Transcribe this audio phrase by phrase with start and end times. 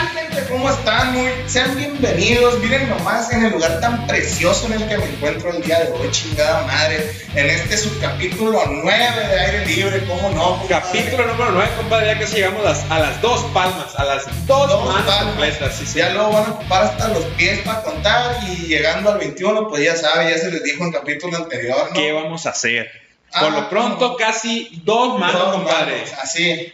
[0.00, 0.44] tal, gente?
[0.48, 1.12] ¿Cómo están?
[1.12, 2.58] Muy, sean bienvenidos.
[2.60, 5.92] Miren nomás en el lugar tan precioso en el que me encuentro el día de
[5.92, 7.10] hoy, chingada madre.
[7.34, 10.62] En este subcapítulo 9 de aire libre, ¿cómo no?
[10.68, 14.86] Capítulo número 9, compadre, ya casi llegamos a las, dos palmas, a las dos, Dos
[14.86, 15.24] manos palmas.
[15.34, 15.98] completas, sí, sí.
[15.98, 19.84] Ya luego van a ocupar hasta los pies para contar y llegando al 21, pues
[19.84, 21.92] ya sabe, ya se les dijo en capítulo anterior, ¿no?
[21.94, 22.90] ¿Qué vamos a hacer?
[23.32, 24.16] Ah, Por lo pronto, no.
[24.16, 25.98] casi dos manos, No, compadre.
[25.98, 26.72] manos, Así,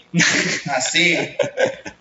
[0.74, 1.18] así.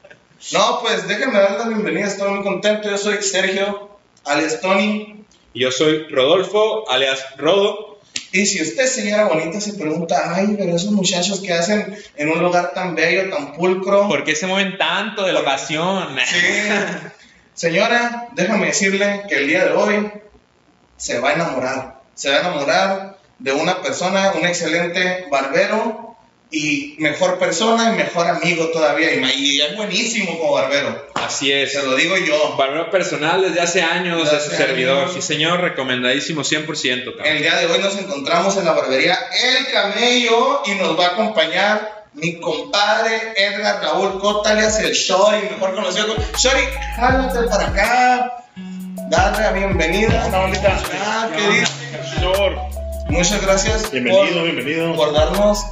[0.52, 2.88] No, pues déjenme dar la bienvenida, estoy muy contento.
[2.88, 5.26] Yo soy Sergio, alias Tony.
[5.54, 8.00] Y Yo soy Rodolfo, alias Rodo.
[8.32, 12.44] Y si usted, señora bonita, se pregunta, ay, pero esos muchachos que hacen en un
[12.44, 14.08] lugar tan bello, tan pulcro.
[14.08, 16.16] ¿Por qué se mueven tanto de la ocasión?
[16.26, 16.38] Sí.
[17.54, 20.12] Señora, déjame decirle que el día de hoy
[20.98, 22.02] se va a enamorar.
[22.14, 26.05] Se va a enamorar de una persona, un excelente barbero
[26.52, 29.12] y mejor persona y mejor amigo todavía.
[29.36, 31.06] Y es buenísimo como barbero.
[31.16, 31.74] Así es.
[31.74, 32.56] Se lo digo yo.
[32.58, 34.98] Barbero personal desde hace años Desde de su servidor.
[35.04, 35.14] años.
[35.14, 36.66] Sí, señor, recomendadísimo 100%.
[37.06, 37.26] cabrón.
[37.26, 41.10] El día de hoy nos encontramos en la barbería El Camello y nos va a
[41.10, 46.64] acompañar mi compadre Edgar Raúl Cota, alias el Shori, mejor conocido como Shori,
[46.96, 48.46] jálate para acá,
[49.10, 50.30] dale la bienvenida.
[50.32, 51.72] Ah, ¿qué dices?
[52.16, 52.58] Señor,
[53.10, 54.96] Muchas gracias bienvenido, por, bienvenido.
[54.96, 55.66] por darnos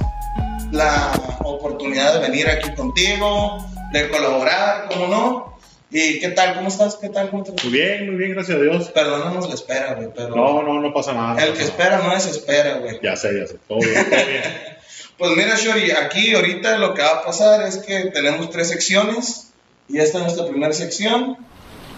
[0.74, 1.12] la
[1.44, 5.54] oportunidad de venir aquí contigo, de colaborar, ¿cómo no?
[5.90, 6.56] ¿Y qué tal?
[6.56, 6.96] ¿Cómo estás?
[6.96, 7.30] ¿Qué tal?
[7.30, 8.88] ¿Cómo te Muy bien, muy bien, gracias a Dios.
[8.88, 11.42] Perdónanos la espera, güey, pero No, no, no pasa nada.
[11.44, 12.98] el que espera no desespera, güey.
[13.02, 13.58] Ya sé, ya sé.
[13.68, 14.42] Todo bien, todo bien.
[15.16, 19.52] Pues mira, Shori, aquí ahorita lo que va a pasar es que tenemos tres secciones
[19.88, 21.36] y esta es nuestra primera sección.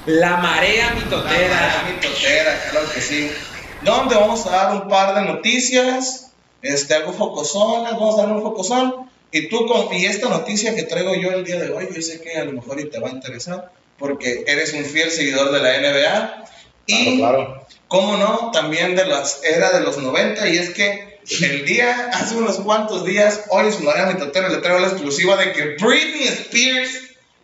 [0.04, 1.84] La marea La mitotera.
[1.88, 3.30] mitotera, claro que sí.
[3.80, 6.25] Donde vamos a dar un par de noticias,
[6.62, 9.11] este, algo focosonas, vamos a dar un focosón.
[9.33, 12.21] Y tú, con, y esta noticia que traigo yo el día de hoy, yo sé
[12.21, 15.61] que a lo mejor y te va a interesar, porque eres un fiel seguidor de
[15.61, 16.45] la NBA.
[16.87, 17.67] Y, Claro, claro.
[17.89, 22.37] cómo no, también de las era de los 90, y es que el día, hace
[22.37, 26.28] unos cuantos días, hoy en su manera mitotera le traigo la exclusiva de que Britney
[26.28, 26.91] Spears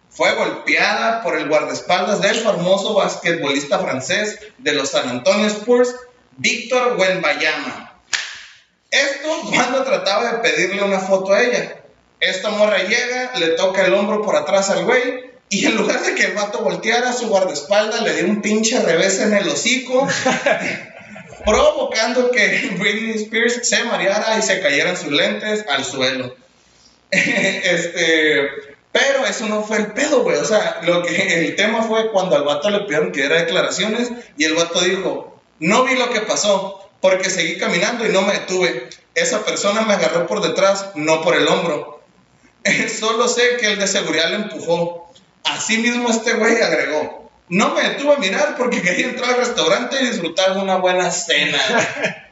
[0.08, 5.94] fue golpeada por el guardaespaldas del famoso basquetbolista francés de los San Antonio Spurs,
[6.36, 7.91] Víctor Wembanyama.
[8.92, 11.76] Esto cuando trataba de pedirle una foto a ella.
[12.20, 16.14] Esta morra llega, le toca el hombro por atrás al güey, y en lugar de
[16.14, 20.06] que el vato volteara su guardaespaldas, le dio un pinche revés en el hocico,
[21.46, 26.36] provocando que Britney Spears se mareara y se cayeran sus lentes al suelo.
[27.10, 28.50] este,
[28.92, 30.36] pero eso no fue el pedo, güey.
[30.36, 34.10] O sea, lo que el tema fue cuando al vato le pidieron que diera declaraciones
[34.36, 38.32] y el vato dijo, no vi lo que pasó porque seguí caminando y no me
[38.32, 38.88] detuve.
[39.14, 42.00] Esa persona me agarró por detrás, no por el hombro.
[42.98, 45.12] Solo sé que el de seguridad le empujó.
[45.44, 50.06] Asimismo este güey agregó, no me detuve a mirar porque quería entrar al restaurante y
[50.06, 51.58] disfrutar de una buena cena.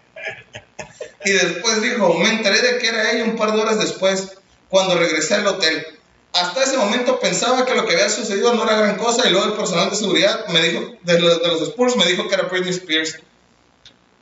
[1.23, 4.39] Y después dijo, me enteré de que era ella un par de horas después,
[4.71, 5.87] cuando regresé al hotel.
[6.33, 9.49] Hasta ese momento pensaba que lo que había sucedido no era gran cosa y luego
[9.49, 12.45] el personal de seguridad me dijo, de los, de los Spurs me dijo que era
[12.45, 13.19] Britney Spears.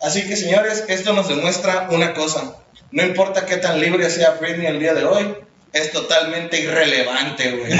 [0.01, 2.55] Así que señores, esto nos demuestra una cosa.
[2.91, 5.35] No importa qué tan libre sea Britney el día de hoy,
[5.73, 7.73] es totalmente irrelevante, güey.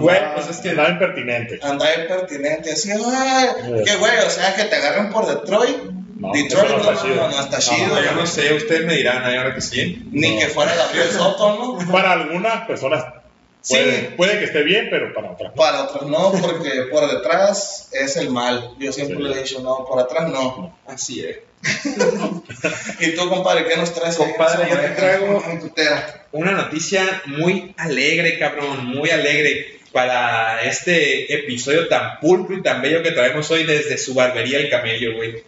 [0.00, 1.58] Güey, pues es que- Nada impertinente.
[1.62, 3.48] Anda impertinente, así, ay,
[3.84, 5.76] qué güey, o sea, que te agarren por Detroit.
[6.18, 7.14] No, Detroit no, no no, chido.
[7.16, 7.86] no, no está No, chido.
[7.88, 10.02] No, yo no sé, ustedes me dirán, ahora que sí.
[10.12, 10.40] Ni No.
[10.40, 11.92] que fuera Gabriel Soto, ¿no?
[11.92, 13.04] Para algunas personas
[13.68, 14.06] puede, Sí.
[14.16, 15.56] puede que esté bien, pero para otras no.
[15.62, 18.74] Para otros no, porque por detrás es el mal.
[18.78, 19.22] Yo siempre Sí.
[19.22, 20.78] le he dicho, no, por atrás no.
[20.86, 21.38] Así es.
[23.00, 24.16] ¿Y tú, compadre, qué nos traes?
[24.16, 25.42] Compadre, yo te traigo-.
[26.32, 33.02] Una noticia muy alegre, cabrón, muy alegre para este episodio tan pulcro y tan bello
[33.02, 35.42] que traemos hoy desde su barbería El Camello, güey.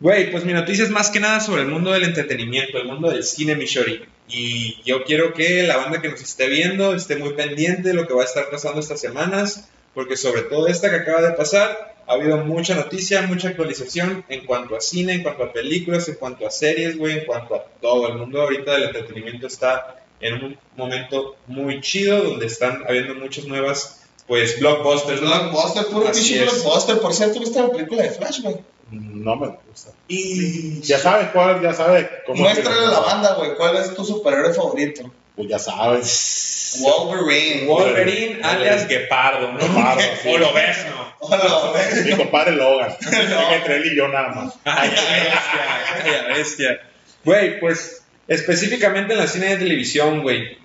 [0.00, 3.10] Güey, pues mi noticia es más que nada sobre el mundo del entretenimiento, el mundo
[3.10, 4.00] del cine, mi shori.
[4.28, 8.06] Y yo quiero que la banda que nos esté viendo esté muy pendiente de lo
[8.06, 11.96] que va a estar pasando estas semanas, porque sobre todo esta que acaba de pasar,
[12.06, 16.14] ha habido mucha noticia, mucha actualización en cuanto a cine, en cuanto a películas, en
[16.14, 18.06] cuanto a series, güey, en cuanto a todo.
[18.08, 23.46] El mundo ahorita del entretenimiento está en un momento muy chido, donde están habiendo muchas
[23.46, 25.20] nuevas, pues, blockbusters.
[25.20, 27.00] Blockbuster, puro pinche blockbuster.
[27.00, 28.56] Por cierto, ¿viste la película de Flash, güey?
[28.90, 29.90] No me gusta.
[30.08, 32.42] Y Ya sabes cuál, ya sabes cómo.
[32.42, 35.10] muéstrale a la banda, güey, ¿cuál es tu superhéroe favorito?
[35.36, 36.80] Pues ya sabes.
[36.80, 37.66] Wolverine.
[37.66, 39.58] Wolverine alias Guepardo, ¿no?
[39.58, 40.28] Guepardo, sí.
[40.28, 41.08] O lo ves, ¿no?
[41.20, 42.04] Hola, güey.
[42.04, 42.96] Mi compadre Logan.
[43.30, 43.52] No.
[43.52, 44.54] Entre él y yo nada más.
[44.64, 46.80] Ay, bestia, ay, bestia.
[47.24, 50.58] Güey, pues específicamente en la cine de televisión, güey.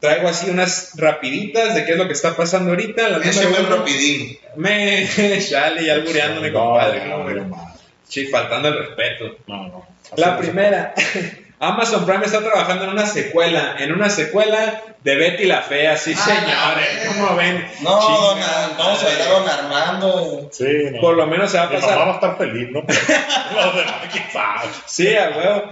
[0.00, 3.08] Traigo así unas rapiditas de qué es lo que está pasando ahorita.
[3.08, 4.38] La Ese rapidín.
[4.56, 5.08] Me,
[5.48, 7.04] chale, ya albureándome, No, compadre.
[7.06, 7.34] no, no, güey.
[7.36, 7.74] no,
[8.08, 9.36] Sí, faltando el respeto.
[9.46, 9.86] no, no.
[10.16, 10.94] La primera.
[11.60, 16.14] Amazon Prime está trabajando en una secuela, en una secuela de Betty la Fea, sí
[16.16, 17.66] Ah, señores, ¿cómo ven?
[17.82, 18.38] No, don,
[18.78, 19.30] vamos a ver a madre.
[19.30, 20.48] don Armando.
[20.52, 21.00] Sí, no.
[21.00, 22.30] Por lo menos se va a Mi mamá va a pasar.
[22.32, 22.80] estar feliz, ¿no?
[23.54, 24.82] Los demás.
[24.86, 25.70] Sí, a huevo.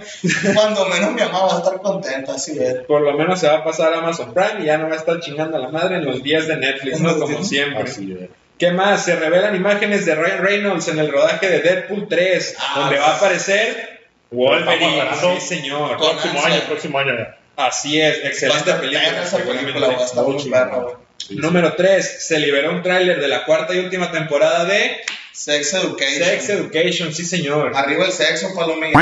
[0.53, 2.75] Cuando menos mi mamá va a estar contenta, así es.
[2.85, 4.97] Por lo menos se va a pasar a Amazon Prime y ya no va a
[4.97, 7.17] estar chingando a la madre en los días de Netflix, ¿no?
[7.19, 7.83] Como siempre.
[7.83, 8.29] Así es.
[8.59, 9.05] ¿Qué más?
[9.05, 13.05] Se revelan imágenes de Ryan Reynolds en el rodaje de Deadpool 3, Ah, donde va
[13.09, 13.96] a aparecer
[14.31, 15.03] Wolverine.
[15.19, 15.97] Sí, señor.
[15.97, 17.37] Con Próximo año, próximo año ya.
[17.55, 19.23] Así es, excelente película.
[19.23, 20.43] esa va a estar Muy.
[21.31, 25.01] Número 3, se liberó un tráiler de la cuarta y última temporada de
[25.37, 26.23] Sex Education.
[26.23, 27.71] Sex Education, sí señor.
[27.75, 28.93] Arriba el sexo, saben.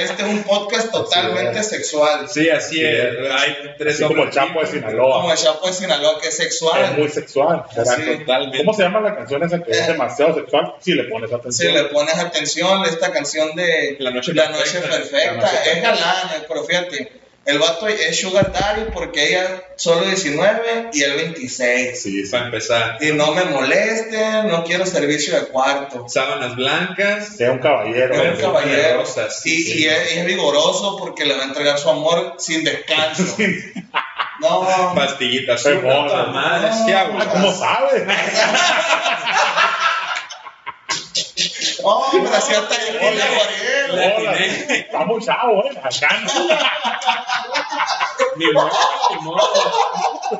[0.00, 2.28] Este es un podcast totalmente sexual.
[2.28, 2.94] Sí, así Sí, es.
[3.14, 3.32] es.
[3.32, 4.80] Hay tres Así como el Chapo de ricos.
[4.82, 5.32] Como Sinaloa.
[5.32, 6.96] el Chapo de Sinaloa, que es Es sexual.
[6.98, 7.64] muy sexual.
[7.70, 8.18] Sí.
[8.18, 8.58] Totalmente.
[8.58, 10.74] ¿Cómo se llama la canción esa que es demasiado sexual?
[10.80, 11.74] Si le pones Si atención.
[11.74, 14.80] le pones atención, esta canción de La noche La perfecta.
[14.86, 15.90] Noche Perfecta, La Noche es Perfecta.
[15.90, 17.12] galán, eh, pero fíjate,
[17.48, 22.02] el vato es Sugar Daddy porque ella solo 19 y él 26.
[22.02, 22.22] Sí.
[22.30, 26.06] Para empezar, Y no me molesten, no quiero servicio de cuarto.
[26.10, 27.36] sábanas blancas.
[27.36, 28.14] Sea un caballero.
[28.14, 28.98] Es un caballero.
[28.98, 29.78] Rosas, sí, y, sí.
[29.84, 33.24] y es, vigoroso porque le va a entregar su amor sin descanso.
[34.40, 36.06] No, Pastillitas, Qué azul, mono.
[36.06, 36.26] toda
[41.82, 42.20] madre, sí, Ah, abuelo.
[42.20, 42.22] ¿Cómo sabe?
[42.22, 43.24] no, pero así hasta Hola.
[43.26, 43.96] Gabriel.
[43.96, 44.78] La Hola, atiné.
[44.78, 45.70] Está muy chavo, ¿eh?
[48.36, 48.70] Ni modo,
[49.10, 49.48] ni modo.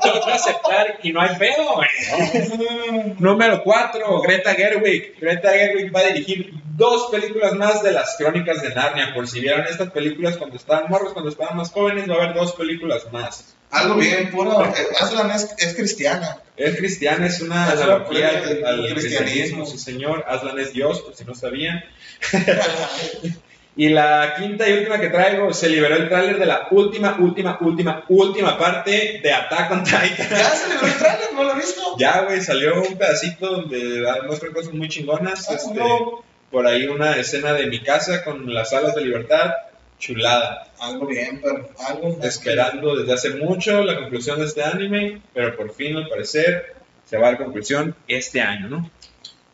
[0.03, 3.15] Tengo que aceptar y no hay pedo, güey.
[3.19, 5.19] Número 4, Greta Gerwig.
[5.21, 9.15] Greta Gerwig va a dirigir dos películas más de las crónicas de Narnia.
[9.15, 12.35] Por si vieron estas películas cuando estaban morros, cuando estaban más jóvenes, va a haber
[12.35, 13.57] dos películas más.
[13.71, 14.65] Algo bien puro.
[14.65, 16.39] eh, Aslan es, es cristiana.
[16.57, 20.25] Es cristiana, es una analogía al, cristianismo, sí señor.
[20.27, 21.85] Aslan es Dios, por si no sabían.
[23.79, 27.59] Y la quinta y última que traigo, se liberó el tráiler de la última, última,
[27.61, 30.29] última, última parte de Attack on Titan.
[30.31, 31.33] ¿Ya se liberó el trailer?
[31.33, 31.97] ¿No lo he visto?
[31.97, 35.49] Ya, güey, salió un pedacito donde ah, muestran cosas muy chingonas.
[35.49, 36.25] Ah, este, no.
[36.51, 39.53] por ahí una escena de mi casa con las alas de libertad.
[39.99, 40.69] Chulada.
[40.79, 42.19] Algo bien, pero algo.
[42.23, 47.17] Esperando desde hace mucho la conclusión de este anime, pero por fin, al parecer, se
[47.17, 48.91] va a dar conclusión este año, ¿no?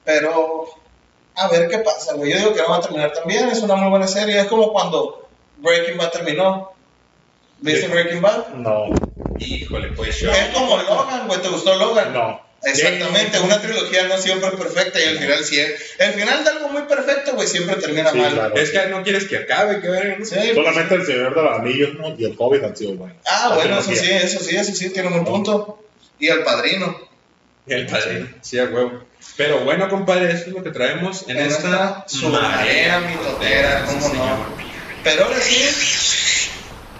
[0.04, 0.66] Pero,
[1.34, 2.32] a ver qué pasa, güey.
[2.32, 3.48] Yo digo que no va a terminar también.
[3.48, 4.38] Es una muy buena serie.
[4.38, 6.72] Es como cuando Breaking Bad terminó.
[7.60, 7.92] ¿Viste Sí.
[7.92, 8.48] Breaking Bad?
[8.54, 8.86] No,
[9.38, 10.30] Híjole, pues yo.
[10.30, 11.40] Es como Logan, güey.
[11.40, 12.12] ¿Te gustó Logan?
[12.12, 12.44] no.
[12.66, 15.96] Exactamente, una trilogía no siempre es perfecta y el final sí es.
[15.98, 18.32] El final de algo muy perfecto, güey, siempre termina Sí, mal.
[18.32, 18.54] claro.
[18.56, 20.24] Es que no quieres que acabe, que verga, ¿no?
[20.24, 22.14] Sí, pues, Solamente el Señor de los Anillos ¿no?
[22.18, 23.16] y el Hobbit han sido buenos.
[23.26, 25.84] Ah, La bueno, eso sí, eso sí, eso sí, tiene un buen punto.
[26.18, 26.98] Y el padrino.
[27.66, 29.04] El padrino, sí, a huevo.
[29.36, 33.94] Pero bueno, compadre, eso es lo que traemos en, En esta esta marea mitotera, Sí,
[33.94, 34.26] cómo señor.
[34.26, 34.46] no.
[35.02, 36.50] Pero ahora sí,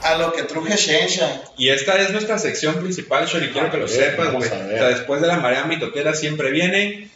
[0.03, 1.43] a lo que truje Shensha.
[1.57, 4.49] Y esta es nuestra sección principal, Shori, quiero que lo A ver, sepas, güey.
[4.49, 4.79] O ver.
[4.79, 7.11] sea, después de la marea mitotera siempre viene En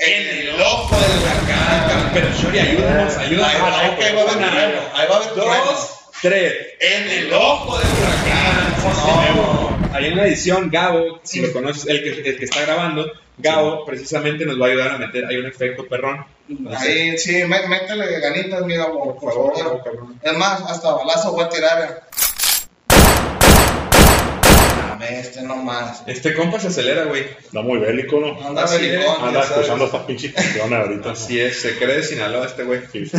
[0.00, 2.10] el ojo del huracán.
[2.14, 3.40] Pero Shori, ayúdanos, Ahí ayúdanos.
[3.42, 5.90] va, ahí va a haber trueno, ahí va a haber dos,
[6.22, 6.54] tres.
[6.80, 9.36] En el ojo del huracán.
[9.36, 9.70] No.
[9.92, 13.84] Ahí en la edición, Gabo, si lo conoces, el que, el que está grabando, Gabo
[13.84, 16.24] precisamente nos va a ayudar a meter, hay un efecto perrón.
[16.76, 19.82] Ahí sí, mé- métele ganitas, mira, por, por favor.
[20.22, 22.02] Es más, hasta balazo voy a tirar.
[25.00, 26.02] Dame este nomás.
[26.06, 27.22] Este compa se acelera, güey.
[27.22, 28.38] Está muy bélico, ¿no?
[28.46, 31.12] Anda Así belicón, es, Anda escuchando estas pinches canciones ahorita.
[31.12, 32.82] Así es, se cree de Sinaloa este güey.
[32.92, 33.18] Sí, sí.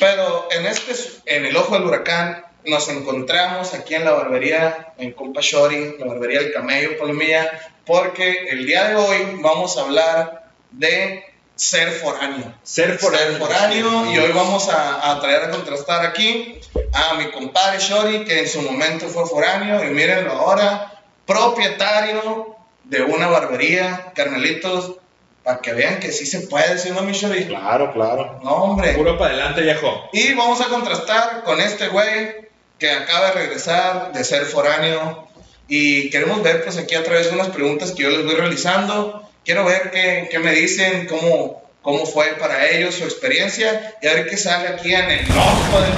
[0.00, 0.92] Pero en este,
[1.26, 6.06] en el ojo del huracán, nos encontramos aquí en la barbería, en Compa Shori, la
[6.06, 7.48] barbería del Camello, Palomilla,
[7.86, 11.22] porque el día de hoy vamos a hablar de
[11.54, 12.52] ser foráneo.
[12.64, 13.28] Ser foráneo.
[13.28, 16.58] Ser foráneo, y hoy vamos a, a traer a contrastar aquí
[16.92, 20.90] a mi compadre Shori, que en su momento fue foráneo, y mírenlo ahora,
[21.26, 24.96] propietario de una barbería, carnalitos,
[25.44, 27.44] para que vean que sí se puede, ¿sí no, mi Shori?
[27.44, 28.40] Claro, claro.
[28.42, 28.94] No, hombre.
[28.94, 30.08] Puro para adelante, viejo.
[30.12, 35.28] Y vamos a contrastar con este güey que acaba de regresar de ser foráneo.
[35.68, 39.28] Y queremos ver, pues aquí a través de unas preguntas que yo les voy realizando.
[39.44, 43.94] Quiero ver qué, qué me dicen, cómo, cómo fue para ellos su experiencia.
[44.00, 45.92] Y a ver qué sale aquí en el ojo del.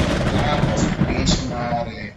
[0.45, 2.15] Ah, pues, pinche madre.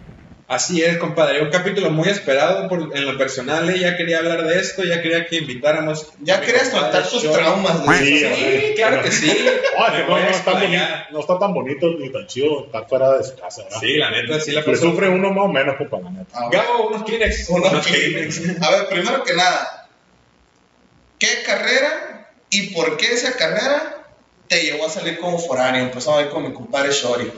[0.50, 1.42] Así es, compadre.
[1.42, 3.70] Un capítulo muy esperado por, en lo personal.
[3.70, 3.78] ¿eh?
[3.78, 6.08] Ya quería hablar de esto, ya quería que invitáramos.
[6.20, 7.32] Ya querías compadre contar tus Shoy.
[7.32, 7.98] traumas, güey.
[8.00, 9.30] Sí, Sí, claro que sí.
[9.78, 10.58] Ah, no, está explayar.
[10.58, 13.78] bonito, no está tan bonito ni tan chido estar fuera de su casa, ¿verdad?
[13.78, 16.36] Sí, la neta, sí la Le sufre uno más o menos, compa, la neta.
[16.36, 17.48] A ver, Gabo, unos Kleenex.
[17.50, 18.60] unos Kleenex.
[18.60, 19.88] A ver, primero que nada,
[21.20, 23.98] ¿qué carrera y por qué esa carrera
[24.48, 25.84] te llevó a salir como foráneo?
[25.84, 27.30] Empezamos a ver con mi compadre Shori.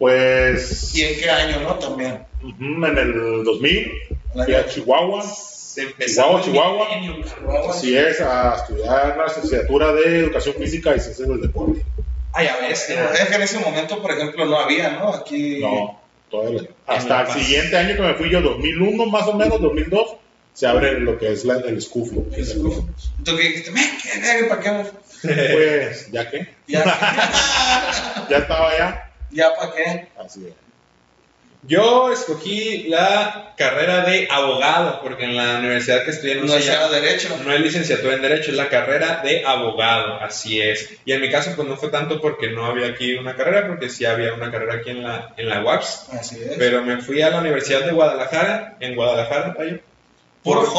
[0.00, 1.74] Pues ¿Y en qué año, no?
[1.74, 2.24] También.
[2.42, 3.92] en el 2000
[4.34, 7.16] El fui a Chihuahua, Se empezó Chihuahua, Chihuahua.
[7.18, 7.24] el.
[7.24, 7.70] Chihuahua.
[7.70, 11.82] así es, a estudiar la licenciatura de Educación Física y Ciencias del Deporte.
[12.32, 12.94] Ay, a ver, este.
[12.94, 15.12] Es que en ese momento, por ejemplo, no había, ¿no?
[15.12, 15.58] Aquí.
[15.60, 16.62] No, todavía.
[16.86, 20.16] Hasta el siguiente año que me fui yo, 2001 más o menos, 2002,
[20.54, 22.24] se abre lo que es la- el SCUFO.
[23.22, 24.84] Tú que dijiste, me quedé, ¿para qué?
[25.52, 26.48] Pues, ¿ya qué?
[26.66, 26.84] Ya,
[28.30, 29.09] Ya estaba ya.
[29.30, 30.08] Ya ¿para qué?
[30.18, 30.54] Así es.
[31.62, 36.62] Yo escogí la carrera de abogado, porque en la universidad que estudié no, No se
[36.62, 37.36] sea derecho.
[37.44, 40.90] no es licenciatura en Derecho, es la carrera de abogado, así es.
[41.04, 43.90] Y en mi caso, pues no fue tanto porque no había aquí una carrera, porque
[43.90, 46.06] sí había una carrera aquí en la, en la UAPS.
[46.18, 46.52] Así es.
[46.56, 49.80] Pero me fui a la Universidad de Guadalajara, en Guadalajara, vaya.
[50.42, 50.78] Por jo-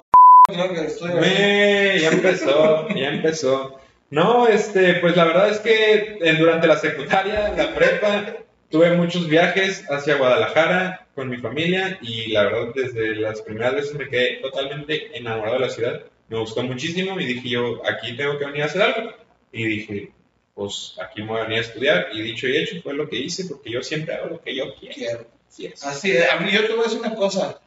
[0.58, 0.74] ¿no?
[0.74, 3.80] que estoy Me, ya empezó, ya empezó.
[4.12, 8.36] No, este, pues la verdad es que eh, durante la secundaria, la prepa,
[8.70, 13.94] tuve muchos viajes hacia Guadalajara con mi familia y la verdad desde las primeras veces
[13.94, 16.02] me quedé totalmente enamorado de la ciudad.
[16.28, 19.14] Me gustó muchísimo y dije yo, aquí tengo que venir a hacer algo.
[19.54, 20.12] Y dije,
[20.56, 23.16] pues aquí me voy a venir a estudiar y dicho y hecho fue lo que
[23.16, 24.96] hice porque yo siempre hago lo que yo quiero.
[24.96, 25.28] quiero.
[25.48, 25.84] Así es.
[25.86, 26.30] Así es.
[26.30, 27.62] A mí, yo te voy a decir una cosa.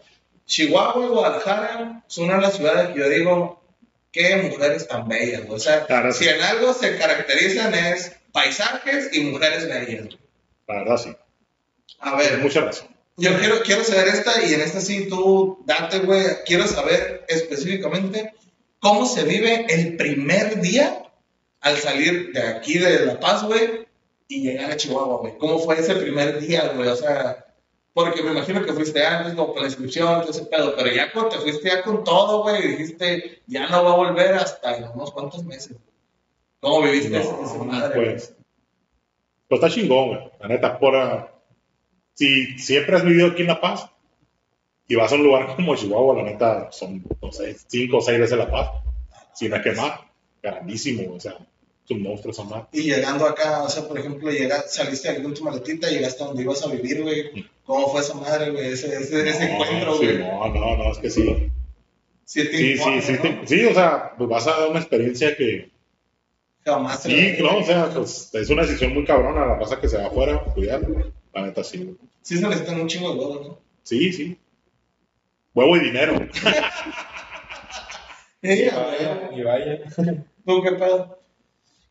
[0.45, 3.64] Chihuahua y Guadalajara son una de las ciudades que yo digo,
[4.15, 5.43] qué mujeres tan bellas.
[5.49, 6.13] O sea, Claro.
[6.13, 10.17] si en algo se caracterizan es paisajes y mujeres bellas.
[10.69, 11.15] La verdad, sí.
[11.99, 12.89] A ver, mucha razón.
[13.17, 16.25] Yo quiero, quiero saber esta y en esta sí tú date, güey.
[16.47, 18.33] Quiero saber específicamente
[18.81, 21.03] cómo se vive el primer día
[21.61, 23.87] al salir de aquí de La Paz, güey,
[24.29, 25.39] y llegar a Chihuahua, güey.
[25.39, 26.89] ¿Cómo fue ese primer día, güey?
[26.89, 27.44] O sea,
[27.95, 31.13] porque me imagino que fuiste antes, como con la inscripción, todo ese pedo, pero ya
[31.13, 34.77] cuando te fuiste ya con todo, güey, y dijiste, ya no va a volver hasta
[34.77, 35.77] en unos cuantos meses.
[36.59, 38.35] ¿Cómo viviste ese, ese No, madre, pues,
[39.49, 40.31] pues está chingón, güey.
[40.41, 41.33] La neta, por, ah,
[42.15, 43.89] si siempre has vivido aquí en La Paz
[44.89, 48.19] y vas a un lugar como Chihuahua, la neta, son, no sé, cinco o seis
[48.19, 48.71] veces La Paz,
[49.35, 50.01] si no es que más,
[50.43, 51.39] grandísimo, o sea,
[51.87, 52.65] sus monstruos son más.
[52.73, 56.27] Y llegando acá, o sea, por ejemplo, llega, saliste de tu maletita y llegaste a
[56.27, 57.47] donde ibas a vivir, güey.
[57.65, 58.69] ¿Cómo fue esa madre, güey?
[58.69, 60.19] Ese, ese, ese encuentro, sí, güey.
[60.19, 61.51] no, no, no, es que sí.
[62.25, 63.21] Sí, te Sí, sí, impone, sí, ¿no?
[63.23, 65.71] te- sí, o sea, pues vas a dar una experiencia que,
[66.65, 69.89] Jamás te sí, no, o sea, pues es una decisión muy cabrona la raza que
[69.89, 70.81] se va afuera estudiar,
[71.35, 71.79] la neta, sí.
[71.85, 71.97] güey.
[72.23, 73.59] Sí se necesitan un chingo de huevos, ¿no?
[73.83, 74.39] Sí, sí.
[75.55, 76.15] Huevo y dinero.
[78.43, 79.79] Sí, Y vaya, y vaya.
[80.45, 81.19] ¿Tú qué pedo?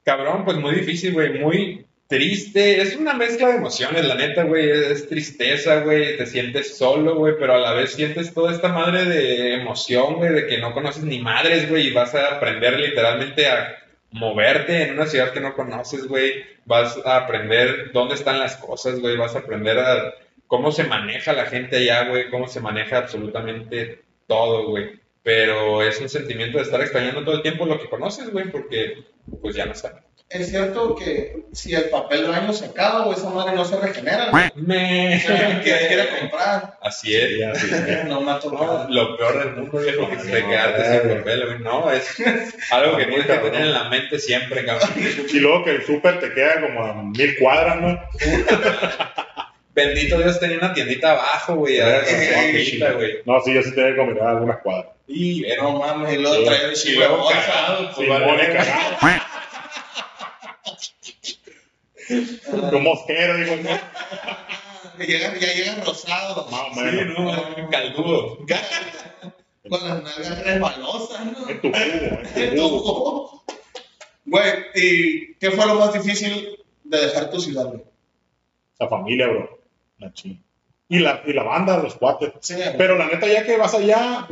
[0.04, 2.82] Cabrón, pues muy difícil, güey, muy triste.
[2.82, 4.70] Es una mezcla de emociones, la neta, güey.
[4.70, 6.18] Es tristeza, güey.
[6.18, 10.34] Te sientes solo, güey, pero a la vez sientes toda esta madre de emoción, güey,
[10.34, 13.78] de que no conoces ni madres, güey, y vas a aprender literalmente a
[14.12, 16.44] moverte en una ciudad que no conoces, güey.
[16.66, 19.18] Vas a aprender dónde están las cosas, güey.
[19.18, 20.14] Vas a aprender a
[20.48, 25.03] cómo se maneja la gente allá, güey, cómo se maneja absolutamente todo, güey.
[25.24, 29.06] Pero es un sentimiento de estar extrañando todo el tiempo lo que conoces, güey, porque
[29.42, 30.04] pues ya no está.
[30.34, 33.80] Es cierto que si el papel de baño se acaba, güey, esa madre no se
[33.80, 34.46] regenera, güey.
[34.56, 35.18] Me...
[35.18, 36.80] O sea, que quiere comprar.
[36.82, 37.30] Así es.
[37.30, 38.06] Sí, así es.
[38.06, 38.88] No me ha tocado.
[38.88, 41.60] No, lo peor del mundo, viejo, que te quedaste sin papel, güey.
[41.60, 42.16] No, es
[42.72, 44.90] algo que tienes que tener en la mente siempre, cabrón.
[45.32, 48.00] Y luego que el súper te queda como a mil cuadras, ¿no?
[49.74, 51.78] Bendito Dios tenía una tiendita abajo, güey.
[51.78, 53.18] Sí, sí, sí, güey.
[53.26, 54.88] No, sí, yo sí tenía que comer algunas cuadras.
[55.08, 56.46] Y era No mames, y luego Sí.
[56.46, 56.76] traer el
[57.10, 57.42] bolsa.
[57.42, 58.26] cagado, pues Sí, vale.
[62.74, 63.56] Un mosquero, digo,
[65.00, 66.52] llegan, ya llegan rosados.
[66.52, 67.20] Más o Sí, menos.
[67.20, 68.38] no, caldudo.
[69.70, 71.50] Con las nalgas resbalosas, ¿no?
[71.50, 73.44] En tu jugo, en En tu jugo.
[74.26, 77.82] Güey, ¿y qué fue lo más difícil de dejar tu ciudad, güey?
[78.78, 79.60] Esa familia, bro.
[80.90, 82.32] Y la, y la banda, los cuates.
[82.42, 82.78] Sí, güey.
[82.78, 84.28] Pero la neta, ya que vas allá,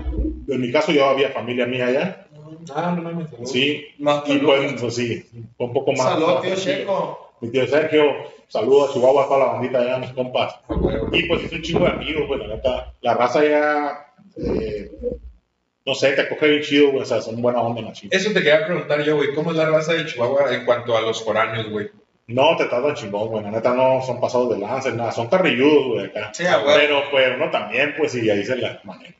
[0.48, 2.28] en mi caso yo había familia mía allá.
[2.76, 3.30] Ah, no mames.
[3.46, 3.86] Sí.
[3.98, 5.26] Más Y pues, pues sí,
[5.58, 6.04] un poco más.
[6.04, 6.56] Saludos, tío.
[6.56, 7.34] Checo.
[7.42, 8.04] Mi tío Sergio,
[8.48, 10.60] saludos a Chihuahua, a toda la bandita allá, mis compas.
[10.70, 10.98] Ah, güey.
[11.14, 12.94] Y pues es un chingo de amigos, pues la neta.
[13.02, 14.92] La raza ya, eh,
[15.86, 17.02] no sé, te acoge bien chido, güey.
[17.02, 18.10] O sea, son buena onda, machín.
[18.12, 19.34] Eso te quería preguntar yo, güey.
[19.34, 21.90] ¿Cómo es la raza de Chihuahua en cuanto a los foráneos, güey?
[22.28, 23.44] No, te tratan chingón, güey.
[23.44, 25.12] La neta no son pasados de lanza, nada.
[25.12, 26.32] Son carrilludos, güey, acá.
[26.34, 26.64] Sí, huevo.
[26.76, 29.14] Pero, pues, uno también, pues, y ahí se la maneja.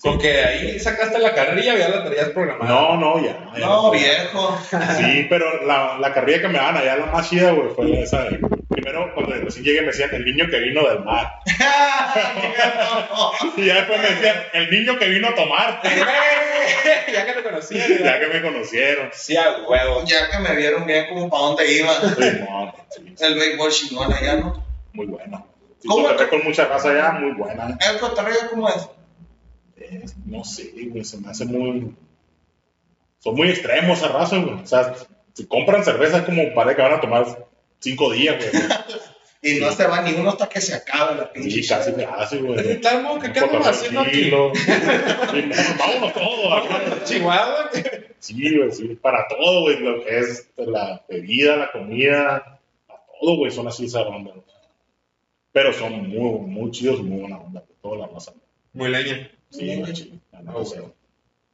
[0.00, 2.68] Con que ahí sacaste la carrilla, ya la traías programada.
[2.70, 3.38] No, no, ya.
[3.56, 4.56] ya No, viejo.
[4.98, 8.24] Sí, pero la, la carrilla que me dan allá, la más chida, güey, fue esa.
[8.24, 8.38] de-
[8.86, 11.40] Primero, cuando recién llegué, me decían el niño que vino del mar.
[13.56, 15.82] Y ya después me decían el niño que vino a tomar.
[17.12, 17.76] ya que te conocí.
[17.76, 19.10] ya que me conocieron.
[19.12, 20.04] Sí, a huevo.
[20.04, 21.92] ya que me vieron bien como para dónde iba.
[21.94, 24.64] Simón, sí, El béisbol chingón allá, ¿no?
[24.92, 25.44] muy bueno.
[25.80, 26.06] Sí, ¿Cómo?
[26.06, 27.76] cotorreo con mucha raza allá, muy buena.
[27.90, 28.88] El cotorreo, ¿cómo es?
[29.78, 31.92] Eh, no sé, güey, se me hace muy.
[33.18, 34.62] Son muy extremos esa raza, güey.
[34.62, 34.94] O sea,
[35.32, 37.45] si compran cerveza es como parece que van a tomar
[37.86, 38.50] cinco días, güey.
[39.42, 41.62] Y no se va ni uno hasta que se acabe la pinche.
[41.62, 42.80] Sí, casi hace, güey.
[42.80, 44.30] Tal modo que Un qué cotorreo haciendo aquí.
[45.78, 47.04] Vámonos todos.
[47.04, 47.70] Chihuahua.
[48.18, 53.36] Sí, güey, sí, para todo, güey, lo que es la bebida, la comida, para todo,
[53.36, 54.32] güey, son así esa banda.
[54.32, 54.44] güey.
[55.52, 58.32] Pero son muy, muy chidos, muy buena onda, güey, toda la raza.
[58.72, 59.30] Muy leña.
[59.50, 60.16] Sí, güey, chido.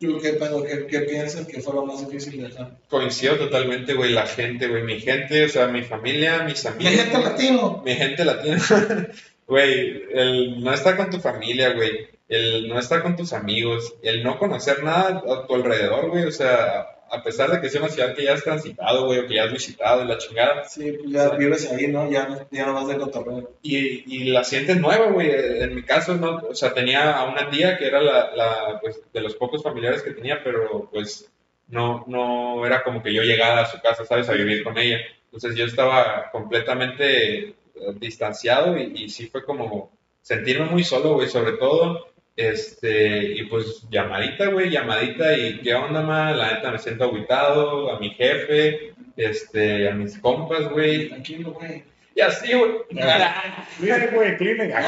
[0.03, 0.37] ¿Tú qué?
[0.37, 2.51] ¿Qué, qué piensas que fue lo más difícil de?
[2.89, 4.13] Coincido totalmente, güey.
[4.13, 4.83] La gente, güey.
[4.83, 6.93] Mi gente, o sea, mi familia, mis Mi amigos.
[7.05, 7.83] gente latino.
[7.85, 8.59] Mi gente latina.
[9.45, 12.09] Güey, el no estar con tu familia, güey.
[12.29, 13.95] El no estar con tus amigos.
[14.03, 16.25] El no conocer nada a tu alrededor, güey.
[16.25, 19.26] O sea, a pesar de que sea una ciudad que ya has transitado, güey, o
[19.26, 20.64] que ya has visitado y la chingada.
[20.64, 22.11] Sí, pues ya vives ahí, ¿no?
[22.11, 23.50] Ya, no- ya no vas de cotorreo.
[23.62, 25.31] Y, y la sientes nueva, güey.
[25.31, 29.00] En mi caso, no, o sea, tenía a una tía que era la, la, pues,
[29.12, 31.31] de los pocos familiares que tenía, pero pues
[31.69, 34.28] no, no era como que yo llegara a su casa, ¿sabes?
[34.28, 34.99] A vivir con ella.
[35.26, 37.54] Entonces yo estaba completamente eh,
[37.99, 39.90] distanciado y, y sí fue como
[40.21, 42.12] sentirme muy solo, güey, sobre todo.
[42.37, 47.95] Este, y pues llamadita, güey, llamadita y qué onda, ma, la neta me siento agüitado,
[47.95, 51.85] a mi jefe, este, a mis compas, güey, Tranquilo, güey.
[52.15, 52.73] y así, güey.
[53.81, 54.73] Miren, güey, cleaning.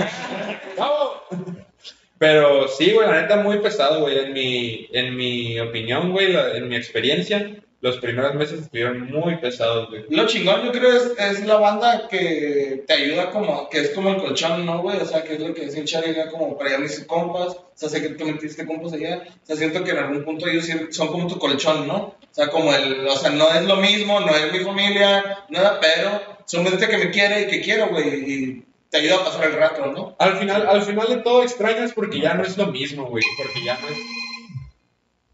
[2.19, 4.19] Pero sí, güey, la neta muy pesado, güey.
[4.19, 7.51] En mi, en mi opinión, güey, en mi experiencia,
[7.85, 10.07] los primeros meses estuvieron muy pesados, güey.
[10.09, 14.09] Lo chingón yo creo es, es la banda que te ayuda como, que es como
[14.09, 14.97] el colchón, ¿no, güey?
[14.97, 17.73] O sea, que es lo que el Charlie, ya como para allá mis compas, o
[17.75, 20.67] sea, sé que tú metiste compas allá, o sea, siento que en algún punto ellos
[20.93, 21.97] son como tu colchón, ¿no?
[21.97, 25.79] O sea, como el, o sea, no es lo mismo, no es mi familia, nada,
[25.79, 29.45] pero son gente que me quiere y que quiero, güey, y te ayuda a pasar
[29.45, 30.17] el rato, ¿no?
[30.19, 33.25] Al final, al final de todo extrañas porque ya no es lo mismo, güey.
[33.37, 33.99] Porque ya no es.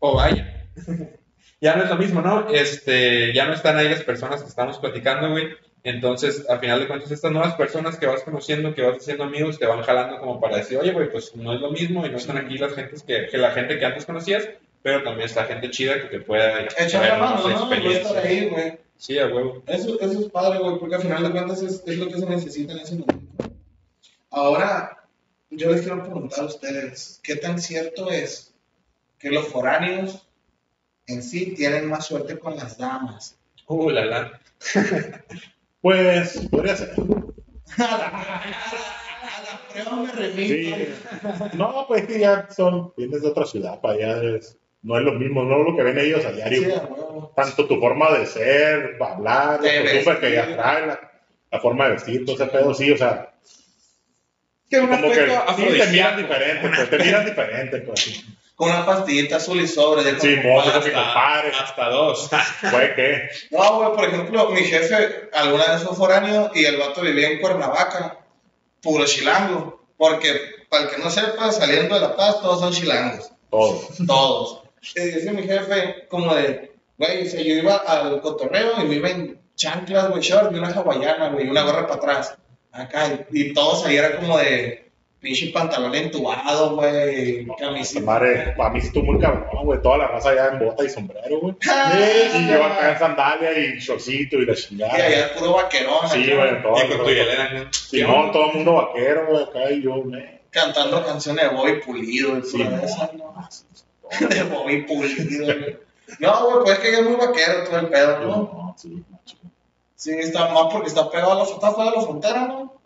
[0.01, 0.67] O vaya.
[1.61, 2.49] ya no es lo mismo, ¿no?
[2.49, 5.49] Este, ya no están ahí las personas que estamos platicando, güey.
[5.83, 9.59] Entonces, al final de cuentas, estas nuevas personas que vas conociendo, que vas haciendo amigos,
[9.59, 12.17] te van jalando como para decir, oye, güey, pues no es lo mismo y no
[12.19, 14.49] están aquí las gentes que, que la gente que antes conocías,
[14.83, 17.49] pero también está gente chida que te pueda Echar la mano, ¿no?
[17.49, 18.25] Estar experiencias.
[18.25, 18.79] ahí, güey.
[18.97, 19.63] Sí, a huevo.
[19.67, 22.27] Eso, eso es padre, güey, porque al final de cuentas es, es lo que se
[22.27, 23.51] necesita en ese momento.
[24.31, 25.05] Ahora,
[25.51, 28.55] yo les quiero preguntar a ustedes, ¿qué tan cierto es
[29.19, 30.27] que los foráneos
[31.13, 33.37] en sí tienen más suerte con las damas?
[33.67, 34.41] Uh, la la.
[35.83, 36.93] Pues, podría ser.
[39.97, 40.77] me remito.
[40.77, 40.89] Sí.
[41.55, 45.13] No, pues que ya son, vienes de otra ciudad, para allá es- no es lo
[45.13, 46.63] mismo, no es lo que ven ellos a diario.
[46.65, 47.33] Sí, a huevo.
[47.37, 51.01] Tanto tu forma de ser, hablar, la costumbre que ya trae, la,
[51.51, 53.33] la forma de vestir, todo ese pedo, sí, o sea,
[54.71, 58.25] Que un como que sí, te miran diferente, pues, te miran diferente, pues.
[58.61, 60.05] Con una pastillita azul y sobre.
[60.05, 60.37] de Sí,
[61.59, 62.29] Hasta dos.
[62.71, 67.01] fue que, No, güey, por ejemplo, mi jefe alguna vez fue foráneo y el vato
[67.01, 68.19] vivía en Cuernavaca,
[68.83, 69.81] puro chilango.
[69.97, 73.33] Porque, para el que no sepa, saliendo de La Paz, todos son chilangos.
[73.49, 73.81] todo.
[74.07, 74.63] Todos.
[74.95, 78.97] Y dice mi jefe, como de, güey, o sea, yo iba al cotorreo y me
[78.97, 82.37] iba en chanclas, güey, short y una hawaiana, güey, una gorra para atrás.
[82.73, 84.90] Acá, y, y todos ahí era como de
[85.21, 88.01] pinche pantalón entubado, güey, Esta camisita.
[88.01, 91.41] madre, para mí estuvo muy cabrón, güey, toda la raza allá en bota y sombrero,
[91.41, 91.55] güey.
[92.35, 94.95] Y yo acá en sandalia y shortcito y la Y chingada.
[94.95, 96.75] allá es puro vaquerón, Sí, güey, todo.
[96.85, 97.73] Y con tu hielera, ¿no?
[97.73, 100.41] Simón, todo el mundo vaquero, güey, acá y yo, me.
[100.51, 102.71] cantando canciones de Bobby Pulido y Sí, no.
[102.79, 103.35] de esas, ¿no?
[104.29, 105.79] de Bobby Pulido, güey.
[106.19, 108.27] No, güey, pues es que ya es muy vaquero todo el pedo, ¿no?
[108.27, 109.37] No, sí, macho.
[109.95, 112.80] Sí, está más porque está pegado a la, está fuera de la frontera, ¿no?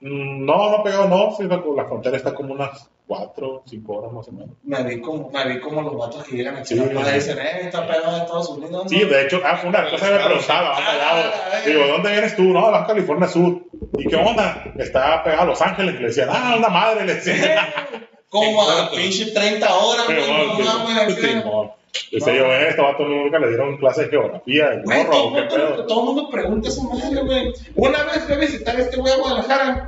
[0.00, 1.34] Mm, No, no pegado, no.
[1.36, 4.50] Sí, la, la frontera está como unas 4, 5 horas más o menos.
[4.62, 7.60] Me vi como, me vi como los vatos que llegan aquí Sí, y dicen, eh,
[7.62, 8.70] está pegado a Estados Unidos.
[8.84, 8.88] ¿no?
[8.88, 11.22] Sí, de hecho, ah, una cosa me preguntaba, Ah,
[11.66, 12.42] Digo, ¿dónde vienes tú?
[12.44, 13.62] No, de Baja California Sur.
[13.98, 14.72] ¿Y qué onda?
[14.76, 15.94] Está pegado a Los Ángeles.
[16.00, 17.38] Le decían, ah, una madre, le decían.
[18.28, 20.18] Como a pinche 30 horas, güey,
[20.58, 22.10] no bueno, Simón.
[22.12, 25.34] Decía yo, este vato nunca le dieron clase de geografía, de Güey, morro, todo, ¿o
[25.34, 25.86] qué pedo.
[25.86, 27.52] todo el mundo pregunta esa madre, güey.
[27.74, 29.86] Una vez fui a visitar a este güey a Guadalajara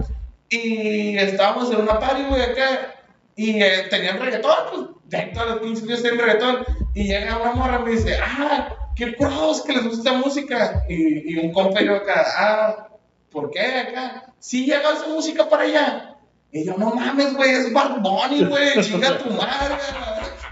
[0.49, 2.95] y estábamos en una party, güey, acá.
[3.37, 6.65] Y eh, tenían reggaetón, pues, ya todos los pinches días tienen reggaetón.
[6.95, 10.85] Y llega una morra y me dice, ah, qué curados que les gusta esa música.
[10.89, 12.89] Y, y un compa y yo acá, ah,
[13.31, 14.33] ¿por qué acá?
[14.39, 16.17] Sí llega esa música para allá.
[16.53, 19.77] Y yo, no mames, güey, es Bad Bunny, güey, chinga tu madre.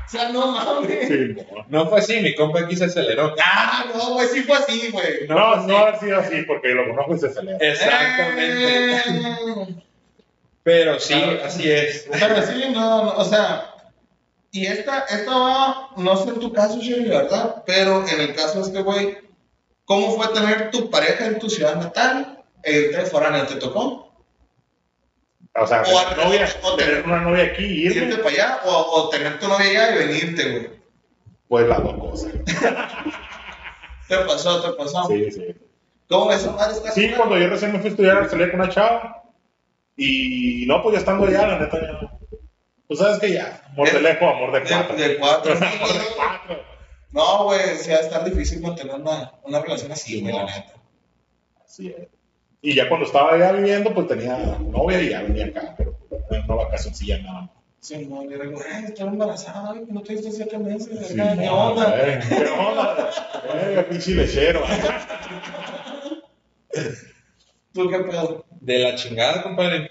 [0.09, 1.07] O sea, no mames.
[1.07, 1.65] Sí, no.
[1.69, 3.35] No fue así, mi compa aquí se aceleró.
[3.45, 5.27] Ah, no, güey, sí fue así, güey.
[5.29, 7.67] No, No, ha sido así, porque lo conozco y se celebra.
[7.69, 8.97] Exactamente.
[8.97, 9.75] Eh,
[10.63, 11.41] Pero sí, Claro.
[11.45, 12.09] así es.
[12.11, 13.75] Pero sí, no, no, o sea,
[14.51, 17.63] y esta, esta va, no sé en tu caso, Sherry, ¿verdad?
[17.67, 19.19] Pero en el caso de este güey,
[19.85, 22.43] ¿cómo fue tener tu pareja en tu ciudad natal?
[22.63, 24.08] El de foráneo te tocó.
[25.61, 27.99] O sea, O tener, al novia, revés, o tener tener- una novia aquí y Irte
[27.99, 30.71] irme, para allá o, o tener tu novia allá y venirte, güey.
[31.49, 32.33] pues las dos cosas.
[34.09, 35.05] Te pasó, te pasó.
[35.09, 35.55] Sí, sí.
[36.09, 36.91] ¿Cómo esa madre está?
[36.93, 39.23] Sí, cuando yo recién me fui a estudiar, salí con una chava.
[39.97, 42.11] Y no, pues ya estando allá, la neta, ya.
[42.87, 44.97] Pues sabes que ya, amor de lejos, amor de cuatro.
[44.97, 45.53] De, de cuatro.
[45.53, 46.63] amor de cuatro.
[47.11, 50.73] No, güey, sí va a estar difícil mantener una, una relación así, güey, la neta.
[51.63, 52.09] Así es.
[52.61, 55.97] Y ya cuando estaba allá viviendo, pues tenía novia y ya venía acá, pero
[56.31, 57.51] era una vacacioncilla nada más.
[57.81, 61.15] Sí, no, yo digo, ay, estoy embarazada, que no te diste siete meses, Sí.
[61.15, 61.95] ¿qué no, onda?
[61.97, 63.11] eh, ¿Qué onda?
[63.55, 64.63] Eh, pinche lechero.
[67.73, 68.45] ¿Tú qué pedo?
[68.61, 69.91] De la chingada, compadre.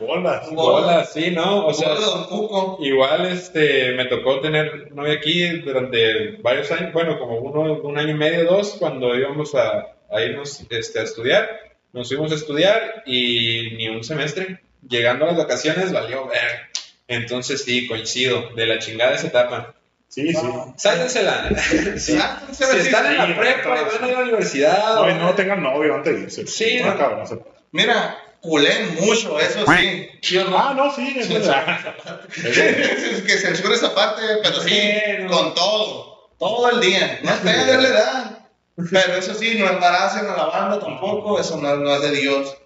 [0.00, 0.48] Bolas.
[0.56, 1.66] Hola, sí, ¿no?
[1.66, 1.94] O sea,
[2.80, 8.10] igual este, me tocó tener novia aquí durante varios años, bueno, como uno, un año
[8.10, 11.65] y medio, dos, cuando íbamos a, a irnos este, a estudiar.
[11.96, 14.60] Nos fuimos a estudiar y ni un semestre.
[14.88, 16.68] Llegando a las vacaciones, valió ver.
[17.08, 19.74] Entonces sí, coincido, de la chingada esa etapa.
[20.08, 20.46] Sí, sí.
[20.76, 21.48] Sáltensela.
[21.98, 22.16] Sí.
[22.20, 24.94] Ah, Si están en sí, la prepa y van a ir a la universidad.
[24.96, 26.46] No, o- no tengan novio antes de irse.
[26.46, 27.26] Sí, no, no.
[27.26, 27.38] se.
[27.72, 30.08] Mira, culén mucho, eso sí.
[30.22, 30.56] ¿Sí o no?
[30.58, 31.16] Ah, no, sí.
[31.22, 31.96] Sí, sea,
[32.34, 35.30] que censure esa parte, pero sí, Sí, no.
[35.30, 37.20] con todo, todo el día.
[37.22, 38.35] No sé de la edad.
[38.76, 42.56] Pero eso sí, no embaracen a la banda tampoco, eso no, no es de Dios.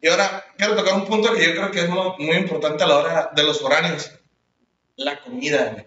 [0.00, 2.98] Y ahora quiero tocar un punto que yo creo que es muy, importante a la
[2.98, 4.12] hora de los foráneos.
[4.96, 5.86] La comida.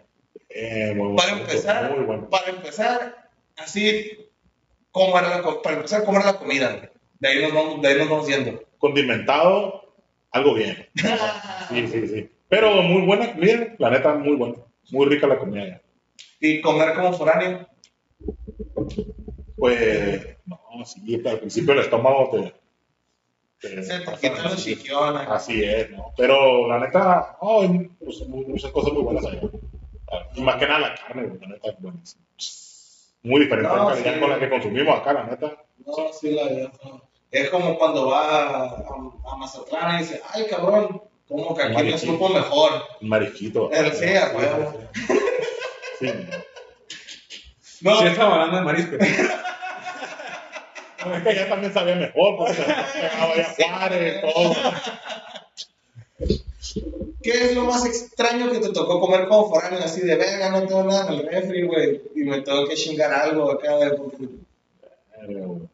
[0.50, 1.16] Eh, bueno.
[1.16, 2.30] Para empezar, bueno.
[2.30, 4.30] para empezar, así,
[4.92, 6.92] ¿cómo era la, para empezar, ¿cómo era la comida?
[7.20, 8.64] De ahí nos vamos, de ahí nos vamos yendo.
[8.80, 9.94] Condimentado,
[10.32, 10.90] algo bien.
[11.70, 12.30] Sí, sí, sí.
[12.50, 14.56] Pero muy buena comida, la neta, muy buena.
[14.90, 15.82] Muy rica la comida ya.
[16.42, 17.66] Y comer como foráneo.
[19.62, 22.54] Pues, no, sí, al principio el estómago te.
[23.70, 25.28] te- Se te quitan los chiquiones.
[25.30, 26.14] Así es, ¿no?
[26.18, 29.42] Pero la neta, no, hay pues, mu- muchas cosas muy buenas allá.
[30.34, 32.24] Y más que nada la carne, la neta es buenísima.
[33.22, 34.20] Muy diferente No, a la calidad sí.
[34.20, 35.64] con la que consumimos acá, la neta.
[35.86, 36.74] No, sí, la verdad.
[36.84, 37.02] no.
[37.30, 38.66] Es como cuando va a,
[39.32, 42.12] a Mazatlán y dice, ay, cabrón, como que aquí me Mariquita.
[42.12, 42.72] supo mejor.
[43.00, 43.72] Un marisquito.
[43.72, 44.90] El sí, a huevo.
[46.00, 46.08] Sí,
[47.82, 48.96] No, Sí, estamos hablando de marisco.
[51.06, 54.54] no, es que ya también sabía mejor, porque se pegaba ya Juárez, todo.
[57.22, 59.80] ¿qué es lo más extraño que te tocó comer como foráneo?
[59.80, 63.14] Así de, venga, no tengo nada en el refri, güey, y me tengo que chingar
[63.14, 64.00] algo acá, de,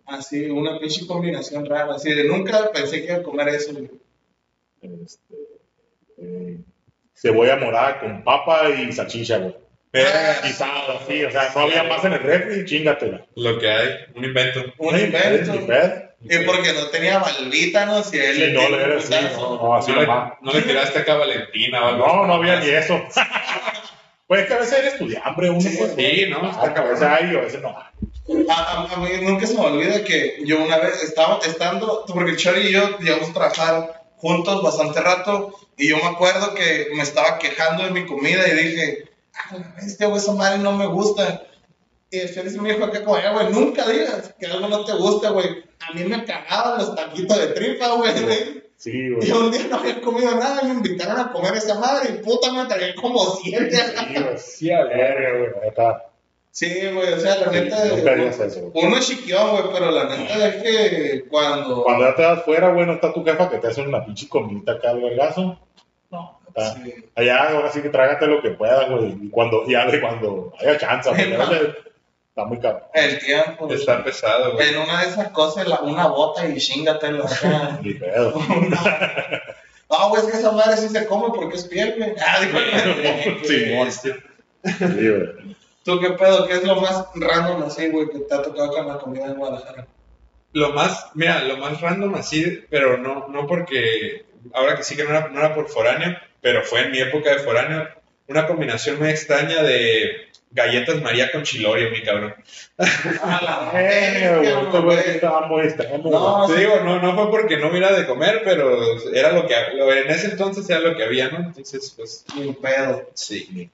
[0.05, 3.89] así, una pinche combinación rara, así de, nunca pensé que iba a comer eso, güey.
[4.81, 5.35] Este,
[6.17, 6.57] eh,
[7.15, 9.55] cebolla morada con papa y salchicha, güey.
[10.05, 13.25] Ah, Guisado, así, o sea, no había más en el refri, chingatela.
[13.35, 14.63] Lo que hay, un invento.
[14.77, 15.65] Un invento.
[15.65, 16.03] pedo.
[16.29, 18.03] Y porque no tenía balbita, ¿no?
[18.03, 20.61] Si él Sí, no, le era un así, no, no, así No le, no le
[20.63, 22.99] tiraste acá a Valentina No, no había ni eso.
[24.27, 26.41] Pues es que a veces eres estudiante, uno Sí, pues, sí, ¿no?
[26.43, 26.91] Ah, Está que a cabrón.
[26.95, 27.69] veces hay y a veces no.
[27.69, 27.91] A,
[28.53, 32.37] a- a mí nunca se me olvida que yo una vez estaba estando, porque el
[32.37, 37.03] Chori y yo llegamos a trabajar juntos bastante rato, y yo me acuerdo que me
[37.03, 39.05] estaba quejando de mi comida y dije,
[39.75, 41.43] bestia, güey, esa madre no me gusta.
[42.09, 44.93] Y el Chori me dijo acá, como, "Eh, güey, nunca digas que algo no te
[44.93, 45.47] gusta, güey.
[45.87, 48.11] A mí me cagaban los taquitos de tripa, güey.
[48.77, 49.31] Sí, Y güey.
[49.31, 52.51] un día no había comido nada y me invitaron a comer esa madre y puta
[52.53, 53.75] me tragué como siete.
[53.75, 54.37] Sí, güey.
[54.37, 54.83] Sí, a.
[54.85, 55.51] Verga, güey.
[56.51, 57.85] Sí, güey, o sea, la Sí, neta.
[57.85, 58.85] nunca digas eso, güey.
[58.85, 61.83] Uno es chiquión, güey, pero la neta es que cuando.
[61.83, 64.27] Cuando ya te das fuera, güey, no está tu jefa que te hace una pinche
[64.29, 65.59] comidita acá al vergazo.
[66.57, 66.83] No, está.
[66.83, 66.93] Sí.
[67.15, 69.15] Allá ahora sí que trágate lo que puedas, güey.
[69.21, 71.33] Y cuando, ya de cuando haya chance, güey.
[71.33, 72.83] Está muy cabrón.
[72.93, 73.71] El tiempo.
[73.71, 74.69] Está pesado, güey.
[74.69, 77.79] En una de esas cosas, la- una bota y chingatelo acá.
[77.81, 78.33] Ni pedo.
[79.89, 82.13] Ah, güey, es que esa madre sí se come porque es piel, güey.
[82.19, 82.59] Ah, digo,
[83.43, 84.11] Sí,
[84.63, 85.55] Sí, güey.
[85.83, 86.45] ¿Tú qué pedo?
[86.45, 89.35] ¿Qué es lo más random así, güey, que te ha tocado con la comida en
[89.35, 89.87] Guadalajara?
[90.51, 95.05] Lo más, mira, lo más random así, pero no, no porque, ahora que sí que
[95.05, 97.89] no era, no era por foráneo, pero fue en mi época de foráneo,
[98.29, 102.35] una combinación muy extraña de galletas María con chilorio, mi cabrón.
[102.77, 103.71] A la.
[106.09, 106.53] No, sí.
[106.61, 108.79] digo, no, no fue porque no hubiera de comer, pero
[109.13, 111.39] era lo que, en ese entonces era lo que había, ¿no?
[111.39, 113.09] Entonces, pues, Ni pedo.
[113.13, 113.69] sí.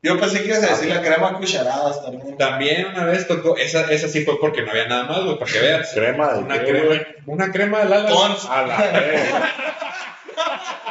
[0.00, 2.38] Yo pensé que ibas a decir la crema cucharadas también.
[2.38, 5.50] También una vez tocó, esa, esa sí fue porque no había nada más, güey, para
[5.50, 5.92] que veas.
[5.92, 8.12] Crema de Una crema, una crema de.
[8.12, 8.46] Pons.
[8.48, 9.52] A la verga.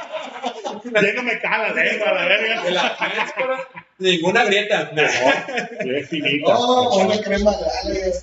[0.84, 2.64] Ya no me calas, eh, a la verga.
[2.64, 3.68] De la
[4.00, 4.92] ninguna grieta.
[4.94, 5.04] No,
[5.84, 6.56] bien finita.
[6.58, 8.14] Oh, una crema de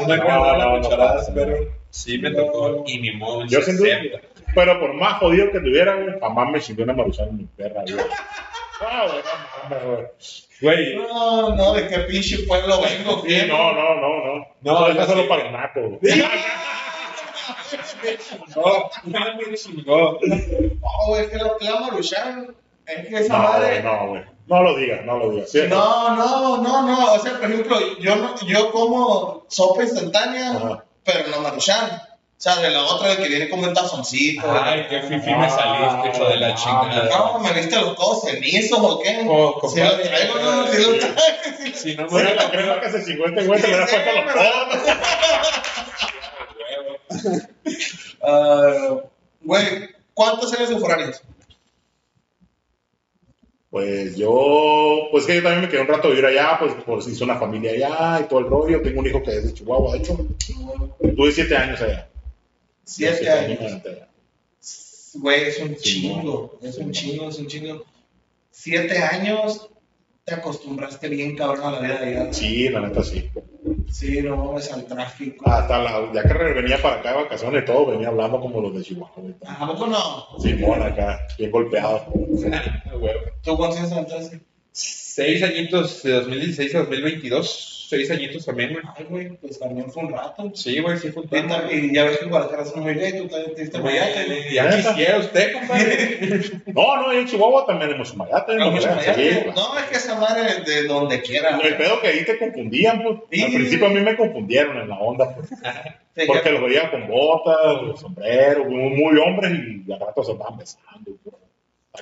[0.00, 1.34] Una No, crema de no, la no, cucharadas, no.
[1.34, 1.56] pero
[1.90, 3.46] sí me tocó y ni modo.
[3.46, 3.98] Yo sin duda,
[4.54, 7.82] pero por más jodido que tuviera, güey, jamás me chingué una maruchan en mi perra,
[7.82, 8.04] güey.
[8.84, 9.06] Ah,
[10.60, 13.22] güey, no No, no, de qué pinche pueblo vengo.
[13.26, 14.46] Sí, no, no, no, no.
[14.60, 15.98] No, No, solo para el naco,
[18.56, 20.18] no, no me chingó.
[20.22, 22.54] No, güey, es que la, la Maruchan,
[22.86, 23.82] es que esa No, madre.
[23.82, 24.22] no, güey.
[24.46, 25.50] No lo digas, no lo digas.
[25.50, 25.60] ¿sí?
[25.68, 27.12] No, no, no, no.
[27.14, 30.84] O sea, por ejemplo, yo, no, yo como sopa instantánea, Ajá.
[31.04, 31.90] pero no Maruchan.
[31.94, 34.42] O sea, de la otra que viene como un tazoncito.
[34.50, 37.08] Ay, qué fifi me saliste, hijo de la chingada.
[37.08, 39.24] No, ¿me viste los codos cenizos o qué?
[39.30, 41.16] Oh, si lo traigo, no, si lo traigo.
[41.72, 44.12] Si no Bueno, me la crema que se chingó este güey se le hubiera puesto
[44.12, 45.81] los codos.
[48.24, 49.02] Ah,
[49.44, 51.20] Güey, ¿cuántos años de foráneos?
[53.70, 57.08] Pues yo, pues que yo también me quedé un rato a vivir allá, pues, pues
[57.08, 58.82] hice una familia allá y todo el rollo.
[58.82, 60.26] Tengo un hijo que es de Chihuahua, de hecho.
[61.16, 62.08] Tuve siete años allá.
[62.84, 63.60] Siete años.
[63.60, 64.08] allá.
[65.14, 67.84] Güey, es un chingo, es un chingo, es un chingo.
[68.50, 69.70] Siete años,
[70.24, 72.32] te acostumbraste bien cabrón a la vida de allá.
[72.32, 73.30] Sí, la neta sí.
[73.92, 75.46] Sí, no mames al tráfico.
[75.46, 78.74] Hasta la, ya que venía para acá de vacaciones y todo, venía hablando como los
[78.74, 79.34] de Chihuahua.
[79.44, 80.38] ¿A poco no?
[80.40, 82.06] Simón acá, bien golpeado.
[83.42, 84.40] ¿Tú cuántos años entonces?
[84.72, 87.71] Seis añitos de 2016 a 2022.
[87.92, 88.82] Seis añitos también, güey.
[88.96, 90.50] Ay, güey, pues también fue un rato.
[90.54, 92.94] Sí, güey, sí fue un Y, ta- y ya ves que en Guadalajara son muy
[92.94, 94.52] bien, tú también te diste mayate.
[94.52, 96.18] Ya quisiera usted, compadre.
[96.74, 98.54] No, no, en Chihuahua también mucho mayate.
[98.56, 99.30] No, No, sí.
[99.54, 101.58] No, es que esa madre es de donde quiera.
[101.62, 103.18] El pedo que ahí te confundían, pues.
[103.30, 103.42] Sí.
[103.42, 105.50] Al principio a mí me confundieron en la onda, pues.
[106.14, 109.52] Sí, Porque ya- los veía con botas, sombrero, muy, muy hombres
[109.86, 111.10] y al rato se estaban besando.
[111.24, 111.36] pues.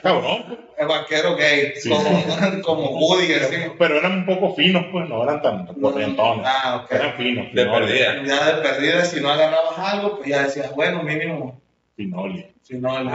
[0.02, 0.58] Cabrón.
[0.78, 1.90] El vaquero gay, Sí.
[1.90, 3.56] como, como Woody, así.
[3.78, 6.46] Pero eran un poco finos, pues, no eran tan corrientones.
[6.46, 6.92] Ah, ok.
[6.92, 7.46] Eran finos.
[7.52, 8.22] De perdida.
[8.24, 11.60] Ya de perdida, si no agarrabas algo, pues ya decías, bueno, mínimo.
[11.96, 12.46] Finoles.
[12.62, 13.08] Si no, el-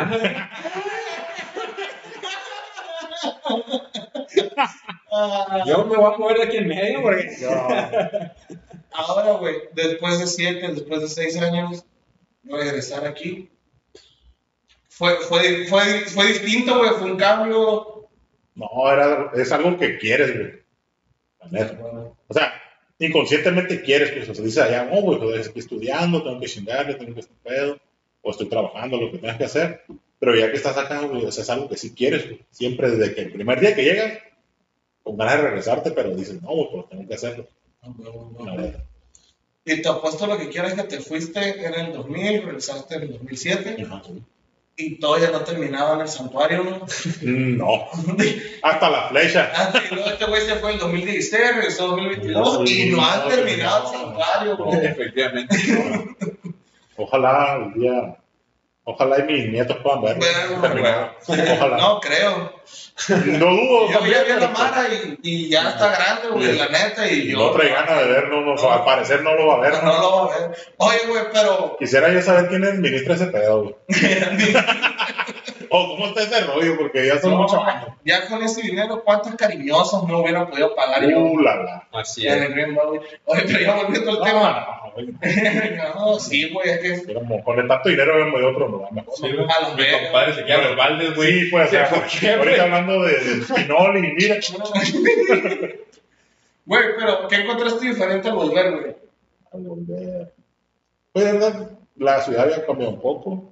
[5.11, 7.29] Ah, Yo me voy a mover de aquí en medio porque.
[8.91, 11.85] Ahora, güey, después de siete, después de seis años,
[12.43, 13.49] regresar aquí.
[14.97, 18.07] Fue, fue, fue, fue distinto, güey, fue un cambio.
[18.55, 20.53] No, era, es algo que quieres, güey.
[22.29, 22.53] O sea,
[22.97, 26.93] inconscientemente quieres, pues, o sea, dices allá, oh, güey, pues, estoy estudiando, tengo que chingarle,
[26.93, 27.77] tengo que estar pedo,
[28.21, 29.81] o estoy trabajando, lo que tengas que hacer.
[30.17, 32.45] Pero ya que estás acá, güey, o sea, es algo que sí quieres, güey.
[32.51, 34.19] Siempre desde que el primer día que llegas,
[35.03, 37.47] con ganas de regresarte, pero dices, no, güey, pues tengo que hacerlo.
[38.45, 38.85] La neta.
[39.65, 43.11] Y te apuesto lo que quieras que te fuiste en el 2000, regresaste en el
[43.11, 44.01] 2007 Ajá.
[44.77, 46.85] Y todavía no terminaba en el santuario, ¿no?
[47.21, 47.87] Mm, No,
[48.61, 49.51] hasta la flecha.
[49.55, 53.29] Antes, luego este güey se fue en el 2016, regresó en 2022 y no han
[53.29, 54.85] terminado el santuario, güey.
[54.85, 55.55] Efectivamente.
[56.97, 58.17] Ojalá un día,
[58.83, 60.01] ojalá y mis nietos puedan.
[60.01, 61.11] Bueno, terminado.
[61.27, 61.77] Ojalá.
[61.77, 62.54] No creo.
[63.25, 63.91] No dudo.
[63.91, 67.07] Yo ya vi a la Mara y, y ya está grande, güey, la neta.
[67.07, 67.37] Y Y yo.
[67.39, 68.71] no trae ganas de ver, no, no, No.
[68.71, 69.83] al parecer no lo va a ver.
[69.83, 70.57] No lo va a ver.
[70.77, 71.75] Oye, güey, pero.
[71.79, 73.75] Quisiera yo saber quién administra ese pedo, güey.
[75.69, 77.89] O cómo está ese rollo, porque ya son No, muchos años.
[78.05, 81.87] ya con ese dinero, ¿cuántos cariñosos no hubiera podido pagar yo Uh, la, la.
[81.91, 82.33] Así es.
[82.33, 82.77] el?
[83.25, 84.67] Oye, pero ya volviendo al No, tema.
[84.85, 85.07] no, güey.
[85.95, 87.01] No, sí, güey, es que.
[87.07, 89.13] Pero como con el tanto dinero habíamos ido otro mejor.
[89.17, 89.25] Sí.
[89.27, 90.01] A los Mi Vegas.
[90.03, 91.33] compadre se queda los baldes, güey.
[91.41, 94.35] Sí, pues, o sea, ¿Por qué, ahorita hablando de, de Pinol y mira,
[96.65, 98.95] Güey, pero ¿qué encontraste diferente al volver, güey?
[99.55, 100.33] al volver.
[101.13, 103.51] Pues, verdad, la ciudad había cambiado un poco.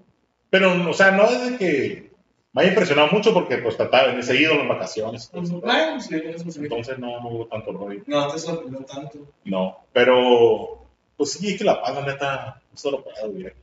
[0.50, 2.12] Pero, o sea, no es de que
[2.52, 5.32] me haya impresionado mucho porque, pues, trataba de seguido en las vacaciones.
[5.32, 6.16] Bueno, sí.
[6.56, 8.04] Entonces no hubo tanto rollo.
[8.06, 9.20] No te sorprendió tanto.
[9.46, 10.86] No, pero,
[11.18, 13.56] pues sí, es que La Paz, la neta, no solo puedo vivir.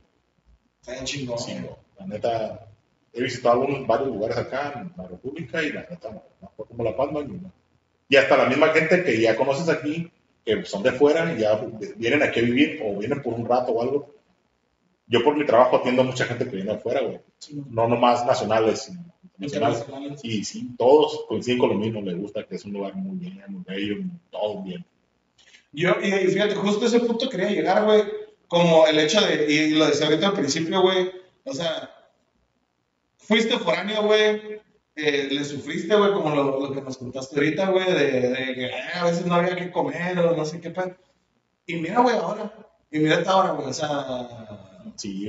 [0.81, 1.39] Está bien chingón.
[1.39, 2.67] Sí, no, la neta,
[3.13, 6.65] he visitado algunos, varios lugares acá en la República y la neta, no, no fue
[6.65, 7.51] como La Paz, no.
[8.09, 10.11] Y hasta la misma gente que ya conoces aquí,
[10.45, 11.61] que son de fuera, y ya
[11.95, 14.13] vienen aquí a vivir o vienen por un rato o algo.
[15.07, 17.19] Yo por mi trabajo atiendo a mucha gente que viene de fuera, güey.
[17.69, 19.03] No nomás nacionales, sino
[19.39, 20.19] internacionales.
[20.23, 23.43] Y sí, todos coinciden con lo mismo, les gusta que es un lugar muy bien,
[23.47, 24.85] muy bello, todo bien.
[25.73, 28.03] Yo, y fíjate, justo a ese punto quería llegar, güey.
[28.47, 31.11] Como el hecho de, y lo decía ahorita al principio, güey.
[31.45, 31.89] O sea,
[33.31, 34.59] fuiste foráneo, güey.
[34.95, 38.65] eh, le sufriste, güey, como lo, lo que nos contaste ahorita, güey, de, de que
[38.65, 40.95] eh, a veces no había que comer o no sé qué pan.
[41.65, 42.53] Y mira, güey, ahora.
[42.91, 43.69] Y mírate ahora, güey.
[43.69, 44.67] O sea,
[44.97, 45.25] Sí,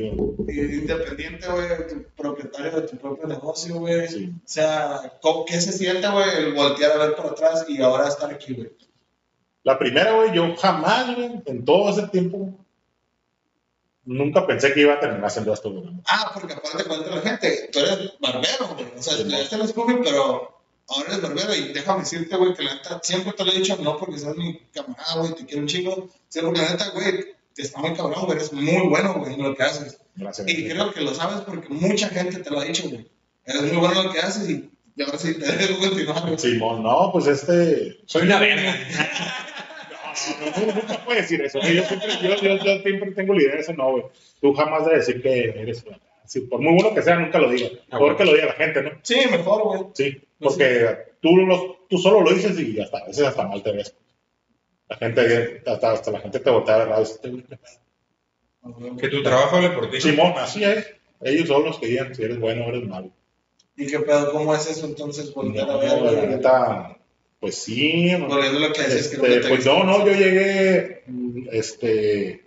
[0.48, 4.08] independiente, güey, tu propietario de tu propio negocio, güey.
[4.08, 4.32] Sí.
[4.34, 8.08] O sea, ¿cómo- ¿qué se siente, güey, el voltear a ver por atrás y ahora
[8.08, 8.70] estar aquí, güey?
[9.62, 12.48] La primera, güey, yo jamás, güey, en todo ese tiempo,
[14.04, 15.84] nunca pensé que iba a terminar haciendo esto, güey.
[16.06, 18.86] Ah, porque aparte cuenta la gente, tú eres barbero, güey.
[18.98, 21.54] O sea, Sí, estudiaste en la Scooby, pero ahora eres barbero.
[21.54, 24.36] Y déjame decirte, güey, que la neta, siempre te lo he dicho, no porque seas
[24.36, 27.94] mi camarada, güey, te quiero un chingo, sino porque la neta, güey, te está muy
[27.94, 29.98] cabrón, güey, eres muy bueno, güey, en lo que haces.
[30.14, 30.48] Gracias.
[30.48, 33.08] Y creo que lo sabes porque mucha gente te lo ha dicho, güey.
[33.44, 36.38] Eres muy bueno en lo que haces y, y ahora sí te dejo continuar, güey.
[36.38, 38.00] Simón, no, pues este.
[38.06, 38.74] Soy una verga.
[40.74, 41.58] Nunca puedes decir eso.
[41.60, 44.04] Yo siempre, yo, yo, yo siempre tengo la idea de eso, no, güey.
[44.40, 45.84] Tú jamás de decir que eres.
[46.26, 47.72] sí, por muy bueno que sea, nunca lo digas.
[47.90, 48.90] Ah, Mejor que lo diga la gente, ¿no?
[49.02, 49.80] Sí, mejor, güey.
[49.94, 53.72] Sí, porque tú, lo, tú solo lo dices y hasta a veces hasta mal te
[53.72, 53.94] ves.
[54.88, 57.02] La gente, hasta, hasta la gente te voltea a raro.
[57.02, 58.96] "Este güey, ¿qué pedo?".
[58.96, 60.00] Que tu trabajo hable por ti.
[60.00, 60.86] Simón, así es.
[61.20, 63.10] Ellos son los que digan si eres bueno o eres malo.
[63.76, 64.32] ¿Y qué pedo?
[64.32, 65.32] ¿Cómo es eso entonces?
[65.32, 66.98] Volver a No, ver, la neta,
[67.42, 68.14] pues sí.
[68.14, 72.44] Volviendo a lo que Este, pues no, no, yo llegué mm, este,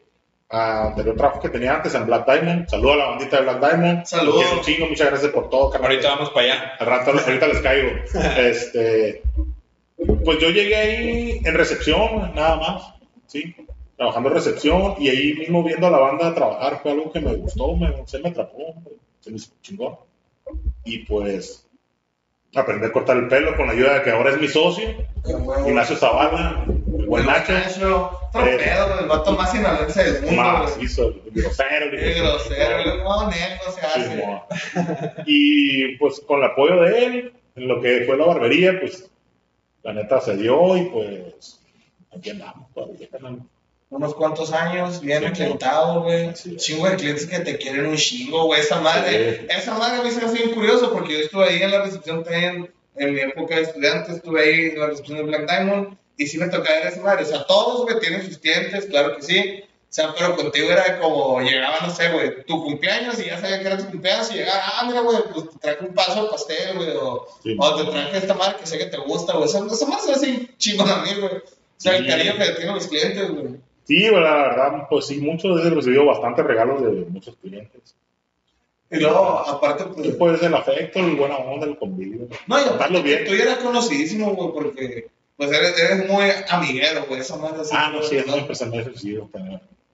[0.49, 2.69] a anterior trabajo que tenía antes en Black Diamond.
[2.69, 4.05] Saludo a la bandita de Black Diamond.
[4.05, 4.45] Saludos.
[4.53, 5.91] Un chingo, muchas gracias por todo, carnal.
[5.91, 6.75] Ahorita vamos para allá.
[6.79, 7.89] Al rato, ahorita les caigo.
[8.37, 9.21] Este,
[10.23, 12.93] pues yo llegué ahí en recepción, nada más,
[13.27, 13.53] ¿sí?
[13.97, 17.35] Trabajando en recepción y ahí mismo viendo a la banda trabajar fue algo que me
[17.35, 18.75] gustó, me, se me atrapó,
[19.19, 19.97] se me hizo chingón.
[20.85, 21.64] Y pues
[22.55, 24.89] aprendí a cortar el pelo con la ayuda de que ahora es mi socio.
[25.65, 28.19] Ignacio Zavala, el buen Nacho, Nacho.
[28.29, 28.59] Otro Eh,
[29.01, 31.85] el vato más sinaloense del mundo, el grosero.
[31.85, 33.01] el
[33.71, 34.23] se hace.
[35.25, 39.09] Y pues con el apoyo de él, en lo que fue la barbería, pues
[39.83, 41.61] la neta se dio y pues
[42.15, 43.39] aquí andamos todavía, carnal.
[43.89, 46.29] Unos cuantos años, bien Sí, acreditado, güey.
[46.29, 46.43] Es.
[46.57, 48.59] Chingo de clientes que te quieren un chingo, güey.
[48.61, 51.61] Esa madre, esa madre a mí se me hace bien curioso porque yo estuve ahí
[51.61, 55.23] en la recepción también, en mi época de estudiante, estuve ahí en la recepción de
[55.25, 57.23] Black Diamond y sí me tocaba ver esa madre.
[57.23, 59.63] O sea, todos, güey, tienen sus clientes, claro que sí.
[59.63, 63.61] O sea, pero contigo era como, llegaba, no sé, güey, tu cumpleaños y ya sabía
[63.61, 66.29] que era tu cumpleaños y llegaba, ah, mira, güey, pues te traje un paso de
[66.31, 67.55] pastel, güey, o, Sí.
[67.57, 69.45] o te traje esta madre que sé que te gusta, güey.
[69.47, 71.35] Esa, esa madre se me hace chingón a mí, güey.
[71.35, 71.41] O
[71.77, 72.09] sea, el Sí.
[72.09, 73.55] cariño que le tienen los clientes, güey.
[73.85, 77.95] Sí, la verdad, pues sí, muchos he recibido bastantes regalos de muchos clientes.
[78.89, 80.15] Y luego, aparte, pues.
[80.15, 82.27] pues el afecto, el buena onda, el convivio.
[82.47, 83.25] No, y aparte, bien.
[83.25, 85.07] tú ya eras conocidísimo, güey, porque.
[85.37, 87.19] Pues eres, eres muy amiguero, güey.
[87.19, 87.71] Esa madre así.
[87.75, 88.91] Ah, no, sí, es muy personal.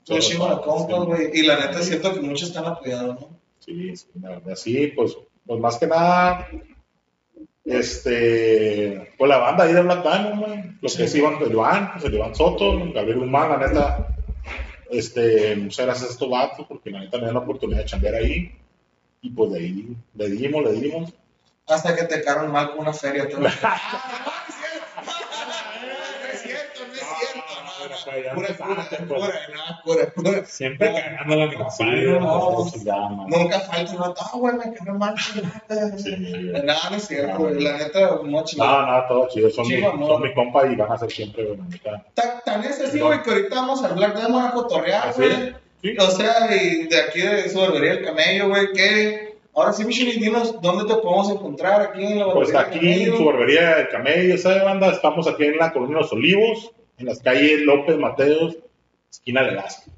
[0.04, 1.06] Son chingo de compas, Sí.
[1.06, 1.30] güey.
[1.34, 3.30] Y la neta siento que muchos están apoyados, ¿no?
[3.60, 6.48] Sí, sí, la verdad, sí, pues, pues más que nada,
[7.66, 11.92] este, pues la banda ahí de Black Diamond, güey, los que es Iván, el Iván,
[11.94, 14.08] pues el Iván Soto, Gabriel Guzmán, la neta,
[14.90, 18.16] este, muchas gracias a estos vatos, porque la neta me dan la oportunidad de chambear
[18.16, 18.52] ahí,
[19.22, 21.14] y pues de ahí, le dimos, le dimos.
[21.68, 23.30] Hasta que te caron mal con una feria.
[23.30, 23.38] tú.
[23.38, 23.80] Ah,
[26.22, 28.36] no es cierto, no es cierto, no no, no.
[28.36, 30.46] Pura, pura, pura, no, pura, pura.
[30.46, 32.20] Siempre cagándola, mi Sí, compadre.
[32.20, 33.28] no.
[33.28, 35.16] Nunca falta, no, ah, güey, me quedé mal.
[35.98, 36.10] Sí,
[36.52, 36.64] güey.
[36.64, 37.60] No, no es cierto, güey.
[37.62, 38.86] La neta, no chingada.
[38.86, 40.08] No, no, todo chido, son, mi, Chido, amor.
[40.10, 42.06] son mi compa y van a ser siempre, güey, la neta.
[42.14, 45.54] Ta- Tan es así, güey, que ahorita vamos a hablar, vamos a cotorrear, güey.
[45.82, 45.96] sí.
[46.00, 49.32] O sea, y de aquí de su barbería El Camello, güey, que...
[49.54, 53.04] Ahora sí, Michelle, dinos dónde te podemos encontrar aquí en la barbería Pues El aquí
[53.04, 54.92] en su barbería del Camello, ¿sabe, banda?
[54.92, 56.72] Estamos aquí en la Colonia Los Olivos,
[57.02, 58.58] en las calles López Mateos,
[59.10, 59.92] esquina de Lasco.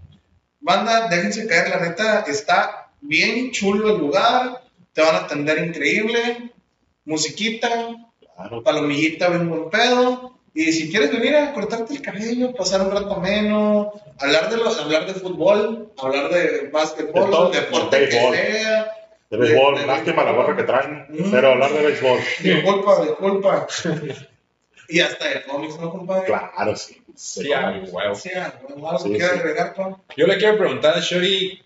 [0.60, 4.62] Banda, déjense caer, la neta, está bien chulo el lugar,
[4.94, 6.52] te van a atender increíble,
[7.06, 7.70] musiquita,
[8.36, 8.63] Claro.
[8.63, 10.32] palomillita, bien buen pedo.
[10.56, 14.70] Y si quieres venir a cortarte el cabello, pasar un rato ameno, hablar de, lo,
[14.70, 18.36] hablar de fútbol, hablar de básquetbol, De todo, deporte de que béisbol.
[18.36, 18.92] sea.
[19.32, 21.32] De béisbol, lástima la gorra que traen, Mm.
[21.32, 22.19] pero hablar de béisbol.
[22.42, 23.67] Disculpa, disculpa.
[24.94, 26.25] Y hasta de cómics, ¿no, compadre?
[26.25, 27.02] Claro, sí.
[27.15, 28.15] Sí, a huevo.
[28.15, 29.25] Sí, algo algo Sí, que sí.
[29.25, 29.75] agregar?
[30.15, 31.62] Yo le quiero preguntar a Shori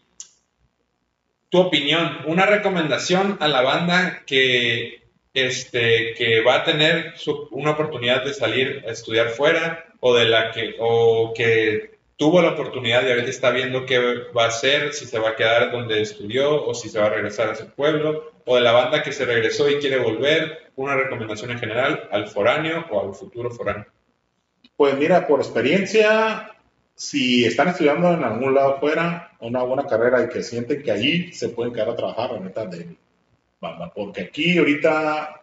[1.50, 5.02] tu opinión, una recomendación a la banda que
[5.34, 10.26] este, que va a tener su- una oportunidad de salir a estudiar fuera o de
[10.26, 14.00] la que, o que tuvo la oportunidad y ahorita está viendo qué
[14.36, 17.12] va a hacer, si se va a quedar donde estudió o si se va a
[17.12, 20.96] regresar a su pueblo, o de la banda que se regresó y quiere volver, una
[20.96, 23.86] recomendación en general al foráneo o al futuro foráneo.
[24.76, 26.56] Pues mira, por experiencia,
[26.96, 31.32] si están estudiando en algún lado afuera, una buena carrera y que sienten que allí
[31.34, 32.96] se pueden quedar a trabajar, la neta, de
[33.60, 33.92] banda.
[33.94, 35.42] Porque aquí ahorita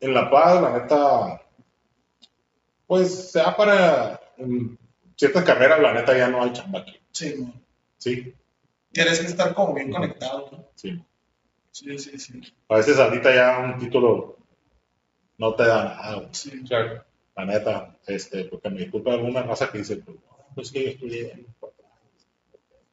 [0.00, 1.42] en La Paz, la neta,
[2.86, 4.74] pues sea para mm,
[5.20, 6.98] ciertas carreras, la neta ya no hay chamba aquí.
[7.12, 7.52] Sí, man.
[7.98, 8.34] Sí,
[8.90, 10.68] Tienes que estar como bien conectado, ¿no?
[10.74, 10.98] sí.
[11.72, 12.40] Sí, sí, sí.
[12.68, 14.38] A veces ahorita ya un título
[15.38, 16.28] no te da nada.
[16.32, 16.62] sí.
[16.66, 17.04] Claro.
[17.36, 20.90] La neta, este, porque me disculpa alguna raza que dice, pues, no, pues que yo
[20.90, 22.26] estudié cuatro años,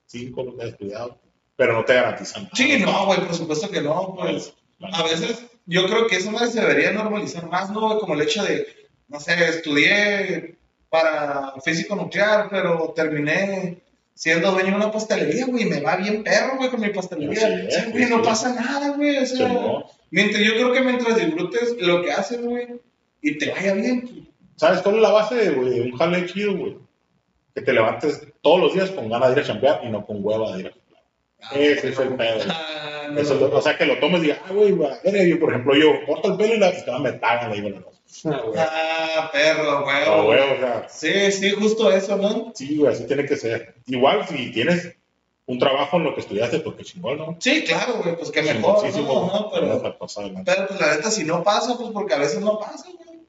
[0.06, 1.18] cinco lo que he estudiado,
[1.56, 2.56] pero no te garantizan nada.
[2.56, 4.54] Sí, no, güey, por supuesto que no, pues.
[4.82, 7.98] A veces yo creo que eso más se debería normalizar más, ¿no?
[8.00, 8.68] Como el hecho de,
[9.08, 10.58] no sé, estudié
[10.90, 13.78] para físico nuclear, pero terminé
[14.14, 17.70] siendo dueño de una pastelería, güey, me va bien perro, güey, con mi pastelería.
[17.70, 18.24] Sí, güey, no sí.
[18.24, 19.86] pasa nada, güey, o sea, no.
[20.10, 22.68] mientras, yo creo que mientras disfrutes lo que haces, güey,
[23.22, 24.28] y te vaya bien,
[24.58, 26.78] ¿Sabes cuál es la base de, güey, de un jale chido, güey?
[27.54, 30.18] Que te levantes todos los días con ganas de ir a chambear y no con
[30.26, 31.78] hueva de ir a chambear.
[31.78, 32.40] Ese es el pedo.
[32.50, 35.52] Ah, no, Eso o sea, que lo tomes y digas, ah, güey, güey, yo, por
[35.52, 37.22] ejemplo, yo corto el pelo y la y te va a meter
[38.24, 38.60] güey.
[38.60, 40.06] Ah, perro, güey.
[40.06, 42.52] No, güey, o sea, Sí, sí, justo eso, ¿no?
[42.56, 43.76] sí, güey, así tiene que ser.
[43.88, 44.94] Igual si tienes
[45.46, 47.38] un trabajo en lo que estudiaste, porque chingón, ¿no?
[47.40, 49.26] Sí, claro, güey, pues que mejor, Chingoncísimo, ¿no?
[49.28, 50.30] Ajá, pero, pero pues la
[50.96, 53.20] neta, si no pasa, pues porque a veces no pasa, güey.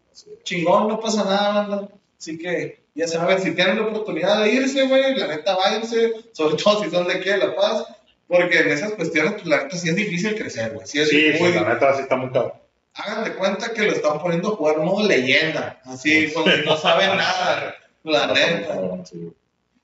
[0.43, 1.89] Chingón, no pasa nada, banda.
[2.19, 6.57] Así que, ya saben, si tienen la oportunidad de irse, güey, la neta, váyanse, sobre
[6.57, 7.85] todo si son de aquí de La Paz,
[8.27, 10.87] porque en esas cuestiones, pues la neta, sí es difícil crecer, güey.
[10.89, 11.53] Sí es Sí, muy...
[11.53, 12.55] sí, la neta sí está muy cabrón.
[12.99, 16.77] Hagan de cuenta que lo están poniendo a jugar modo leyenda, así, como si no
[16.77, 18.81] saben nada, la neta.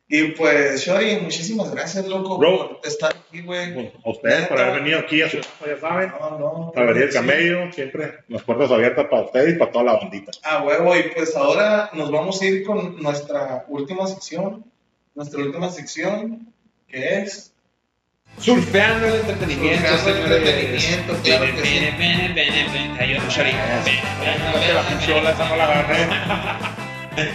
[0.06, 2.78] Y pues, Shori, muchísimas gracias, loco, Bro.
[2.80, 3.90] por estar aquí, güey.
[4.04, 6.12] A ustedes por haber venido aquí a su casa, ya saben.
[6.20, 6.72] No, no.
[6.76, 7.18] A venir el Sí.
[7.18, 10.32] camello, siempre las puertas abiertas para ustedes y para toda la bandita.
[10.42, 14.64] Ah, huevo, y pues ahora nos vamos a ir con nuestra última sección.
[15.14, 16.52] Nuestra última sección,
[16.86, 17.53] que es.
[18.38, 21.80] Surfeando el entretenimiento, Surfeando el entretenimiento, claro que sí.
[24.74, 26.08] La pichola esa no la agarré.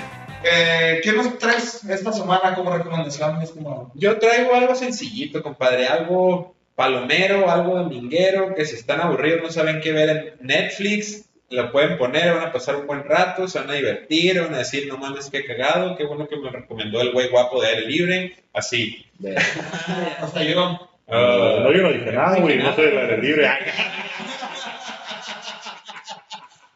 [0.42, 3.92] Eh, ¿Qué nos traes esta semana como recomendación, estimado?
[3.94, 9.82] Yo traigo algo sencillito, compadre, algo palomero, algo dominguero, que si están aburridos no saben
[9.82, 13.70] qué ver en Netflix, lo pueden poner, van a pasar un buen rato, se van
[13.70, 17.12] a divertir, van a decir, no mames, qué cagado, qué bueno que me recomendó el
[17.12, 19.06] güey guapo de aire libre, así.
[20.22, 20.89] O sea, yo.
[21.12, 23.48] Ah, no, yo no dije nada, güey, no soy del aire libre.
[23.48, 23.60] Ay,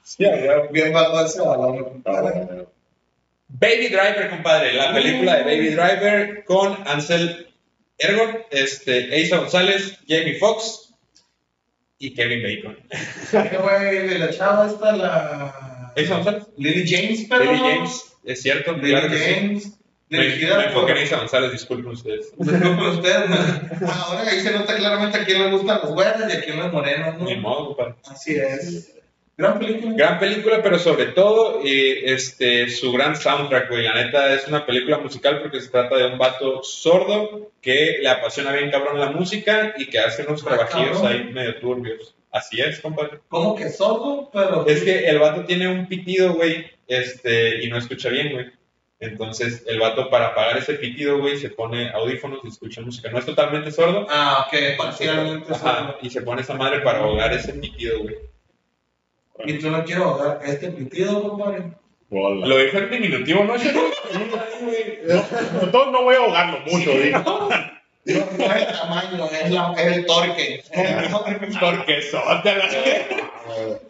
[0.04, 0.26] sí.
[0.72, 0.94] Bien
[1.26, 2.02] ese balón.
[2.06, 2.74] no.
[3.48, 7.54] Baby Driver, compadre, la película de Baby Driver con Ansel
[8.00, 10.94] Ergon, este, Eisa González, Jamie Foxx
[12.00, 12.78] y Kevin Bacon.
[13.32, 15.94] ¿Qué güey de la chava esta, la.
[15.96, 16.44] ¿Eisa González?
[16.58, 17.46] Lily James, pero.
[17.46, 19.74] Lily James, es cierto, Lily claro que sí.
[20.20, 20.98] Dirigida por.
[20.98, 22.34] Isa González, disculpen ustedes.
[22.38, 23.70] Disculpen ustedes, man.
[23.88, 26.72] Ahora ahí se nota claramente a quién le gustan los güeros y a quién los
[26.72, 27.42] morenos, Ni ¿no?
[27.42, 27.96] modo, compadre.
[28.10, 28.90] Así es.
[29.36, 29.94] Gran película.
[29.98, 33.84] Gran película, pero sobre todo este, su gran soundtrack, güey.
[33.84, 38.10] La neta es una película musical porque se trata de un vato sordo que le
[38.10, 41.12] apasiona bien cabrón la música y que hace unos Ah, trabajillos cabrón.
[41.12, 42.16] ahí medio turbios.
[42.32, 43.20] Así es, compadre.
[43.28, 44.66] Como que sordo, pero.
[44.68, 48.52] Es que el vato tiene un pitido, güey, este, y no escucha bien, güey.
[49.04, 53.12] Entonces, el vato para apagar ese pitido, güey, se pone audífonos y escucha música.
[53.12, 55.98] No es totalmente sordo, Ah, ok, parcialmente Ajá, sordo.
[56.02, 58.16] y se pone esa madre para ahogar ese pitido, güey.
[59.46, 61.74] Y tú no quiero ahogar este pitido, compadre.
[62.10, 62.48] Hola.
[62.48, 63.56] Lo dijo en diminutivo, ¿no?
[63.56, 63.64] No,
[65.72, 67.50] no, no voy a ahogarlo mucho, digo.
[68.06, 70.64] No, no es el tamaño, es, la, es el torque.
[71.10, 72.02] Porque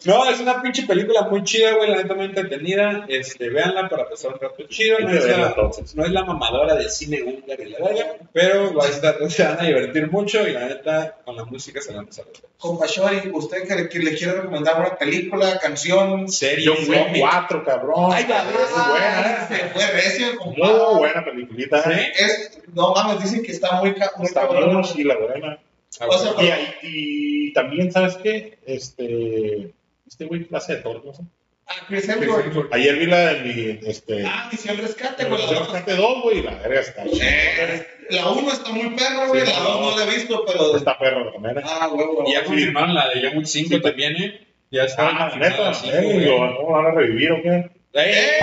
[0.04, 3.06] No, es una pinche película muy chida, güey, la neta muy entretenida.
[3.08, 5.00] Este, véanla para pasar un rato chido.
[5.00, 5.54] No es, la,
[5.94, 9.42] no es la mamadora del cine húngaro y la verga, pero va a estar, se
[9.42, 12.26] van a divertir mucho y la neta con la música se van a pasar.
[12.56, 16.28] Compa Shori, ¿usted que le, que le quiere recomendar una película, canción?
[16.28, 17.20] Serie, John Wick cómic.
[17.20, 18.12] 4, cabrón.
[18.12, 18.62] Ay, cabrón.
[18.62, 19.48] Es buena.
[19.48, 21.82] Se fue recio, Muy buena peliculita.
[21.82, 22.00] ¿Sí?
[22.16, 24.82] Es, no mames, dicen que está muy, muy Está cabrón.
[24.84, 25.58] chila, buena.
[26.00, 26.32] Ah, O sea.
[26.44, 28.58] Y, ahí- y también, ¿sabes qué?
[28.66, 29.72] Este,
[30.06, 31.22] este güey clase de Thor, no sé.
[31.66, 32.72] Ah, Chris Hemsworth.
[32.72, 35.40] Ayer vi la de mi, este, Ah, misión rescate, güey.
[35.50, 37.04] la Rescate 2, güey, la verga está.
[37.04, 39.46] Eh, La 1 está muy perra, güey.
[39.46, 39.70] Sí, la no.
[39.78, 40.76] 2 no la he visto, pero.
[40.76, 41.60] Está perro también.
[41.64, 42.24] Ah, huevo.
[42.26, 44.46] Y ya confirmaron la de Wick 5 también, ¿eh?
[44.70, 45.08] Ya está.
[45.08, 46.24] Ah, neta, sí, eh, güey.
[46.26, 47.70] ¿lo ¿cómo van a revivir o qué?
[47.94, 48.38] ¡Eh!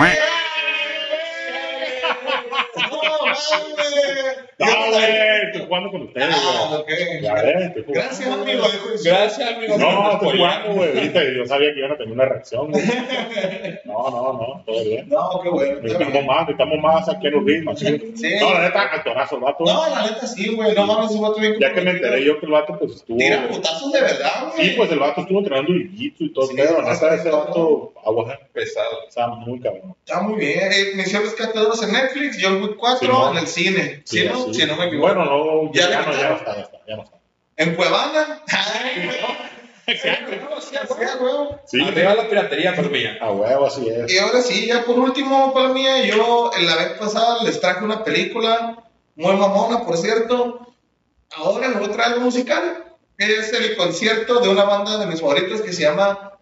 [4.58, 6.80] ¡No, güey, estoy jugando con ustedes, Ah, güey.
[6.80, 7.22] ok.
[7.22, 7.92] Ya ves, estoy jugando.
[8.08, 8.64] Gracias, amigo.
[9.04, 9.78] Gracias, amigo.
[9.78, 10.92] No, estoy jugando, güey.
[11.00, 12.84] Viste, yo sabía que iban a tener una reacción, güey.
[13.84, 15.08] No, no, no, todo bien.
[15.08, 15.80] No, qué bueno.
[15.82, 18.12] Necesitamos más, necesitamos más aquí en Urrisma, sí.
[18.16, 18.34] Sí.
[18.40, 19.64] No, la neta, actorazo el vato.
[19.64, 20.74] No, la neta sí, güey.
[20.74, 23.18] No mames, ese vato bien Ya que me enteré yo que el vato, pues estuvo.
[23.18, 24.68] Tira putazos de verdad, güey.
[24.68, 27.30] Sí, pues el vato estuvo entrenando jiu-jitsu y todo, Sí, pero la no, neta, ese
[27.30, 29.06] vato, agua, Pesado.
[29.08, 29.94] está muy cabrón.
[30.04, 30.60] Está muy bien.
[30.72, 33.31] Eh, Misiones Rescatadoras en Netflix, John Wick 4 Simón.
[33.32, 34.02] En el cine.
[34.04, 34.44] Sí, ¿Sí, no?
[34.46, 34.54] sí.
[34.54, 35.14] Si no me equivoco.
[35.14, 37.16] Bueno, no, ¿Ya ya, no, ya no está, ya está, ya no está.
[37.56, 38.42] En Cuevana.
[38.48, 39.10] Ay,
[41.66, 43.16] Sí, Arriba la piratería, Palomilla.
[43.20, 44.12] a huevo, así es.
[44.12, 47.84] Y ahora sí, ya por último, para mía, yo en la vez pasada les traje
[47.84, 48.84] una película
[49.16, 50.74] muy mamona, por cierto.
[51.34, 52.84] Ahora les voy a traer algo musical.
[53.18, 56.38] Es el concierto de una banda de mis favoritos que se llama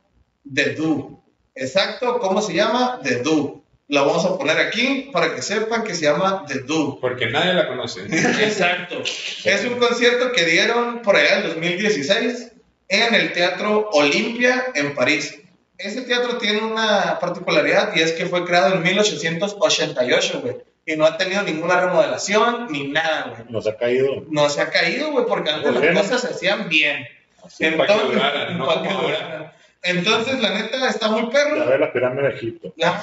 [0.52, 1.22] The Do.
[1.54, 3.00] Exacto, ¿cómo se llama?
[3.02, 3.59] The Do.
[3.90, 6.98] La vamos a poner aquí para que sepan que se llama The Do.
[7.00, 8.02] Porque nadie la conoce.
[8.10, 9.02] Exacto.
[9.02, 12.52] Es un concierto que dieron por allá en 2016
[12.88, 15.40] en el Teatro Olimpia en París.
[15.76, 20.56] Ese teatro tiene una particularidad y es que fue creado en 1888, güey.
[20.86, 23.50] Y no ha tenido ninguna remodelación ni nada, güey.
[23.50, 24.24] Nos ha caído.
[24.28, 26.00] No se ha caído, güey, porque antes ¿Por las no?
[26.00, 27.06] cosas se hacían bien.
[27.48, 29.52] Sí, para que duraran, no para que duraran.
[29.82, 31.66] Entonces, la neta, está muy Ya perro.
[31.66, 32.72] ves la pirámide de Egipto.
[32.76, 33.02] La-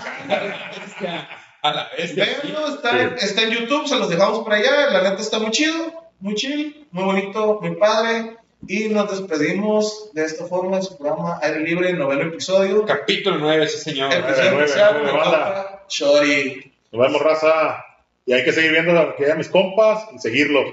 [1.64, 2.26] A la bestia.
[2.26, 4.90] Véanlo, está, está en YouTube, se los dejamos por allá.
[4.92, 8.38] La neta está muy chido, muy chill, muy bonito, muy padre.
[8.68, 12.86] Y nos despedimos de esta forma en su programa Aire Libre, noveno episodio.
[12.86, 14.12] Capítulo 9, sí, señor.
[14.14, 15.54] Episodio nueve, especial, nueve, mi banda.
[15.68, 16.74] compa, Shori.
[16.92, 17.84] Nos vemos, raza.
[18.26, 20.66] Y hay que seguir viendo lo que mis compas y seguirlos.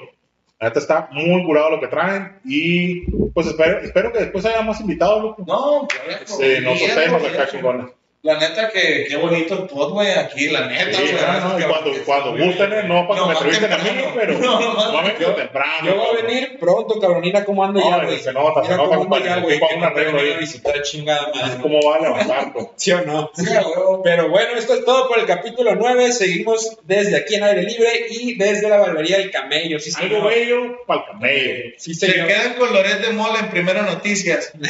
[0.65, 2.39] Neta está muy curado lo que traen.
[2.45, 5.45] Y pues espero, espero que después haya más invitados, loco.
[5.47, 7.87] No, viejo, Sí, no viejo, temas acá chingones.
[8.25, 10.95] La neta, que qué bonito el pod, güey, aquí, la neta.
[10.99, 13.77] Sí, güey, no, que- cuando, cuando gusten, eh, no para que No, me entrevisten a
[13.77, 15.71] mí, pero No, no, normalmente yo- temprano.
[15.87, 16.27] Yo voy a cabrón.
[16.27, 19.37] venir pronto, Carolina, ¿cómo ando No, ya, güey, se nota, se Mira nota, cómo ya,
[19.41, 19.59] güey.
[19.61, 20.37] Que un arreglo ahí.
[20.39, 21.61] visitar chingada Así madre.
[21.61, 22.53] como va a levantar.
[22.77, 23.31] ¿Sí o no?
[23.37, 23.45] Sí.
[24.03, 26.11] Pero bueno, esto es todo por el capítulo 9.
[26.13, 29.79] Seguimos desde aquí en aire libre y desde la barbería del camello.
[29.79, 30.31] Sí, Algo señor.
[30.31, 31.65] bello para el camello.
[31.77, 34.51] Sí, Se quedan con Loret de Mola en Primera Noticias.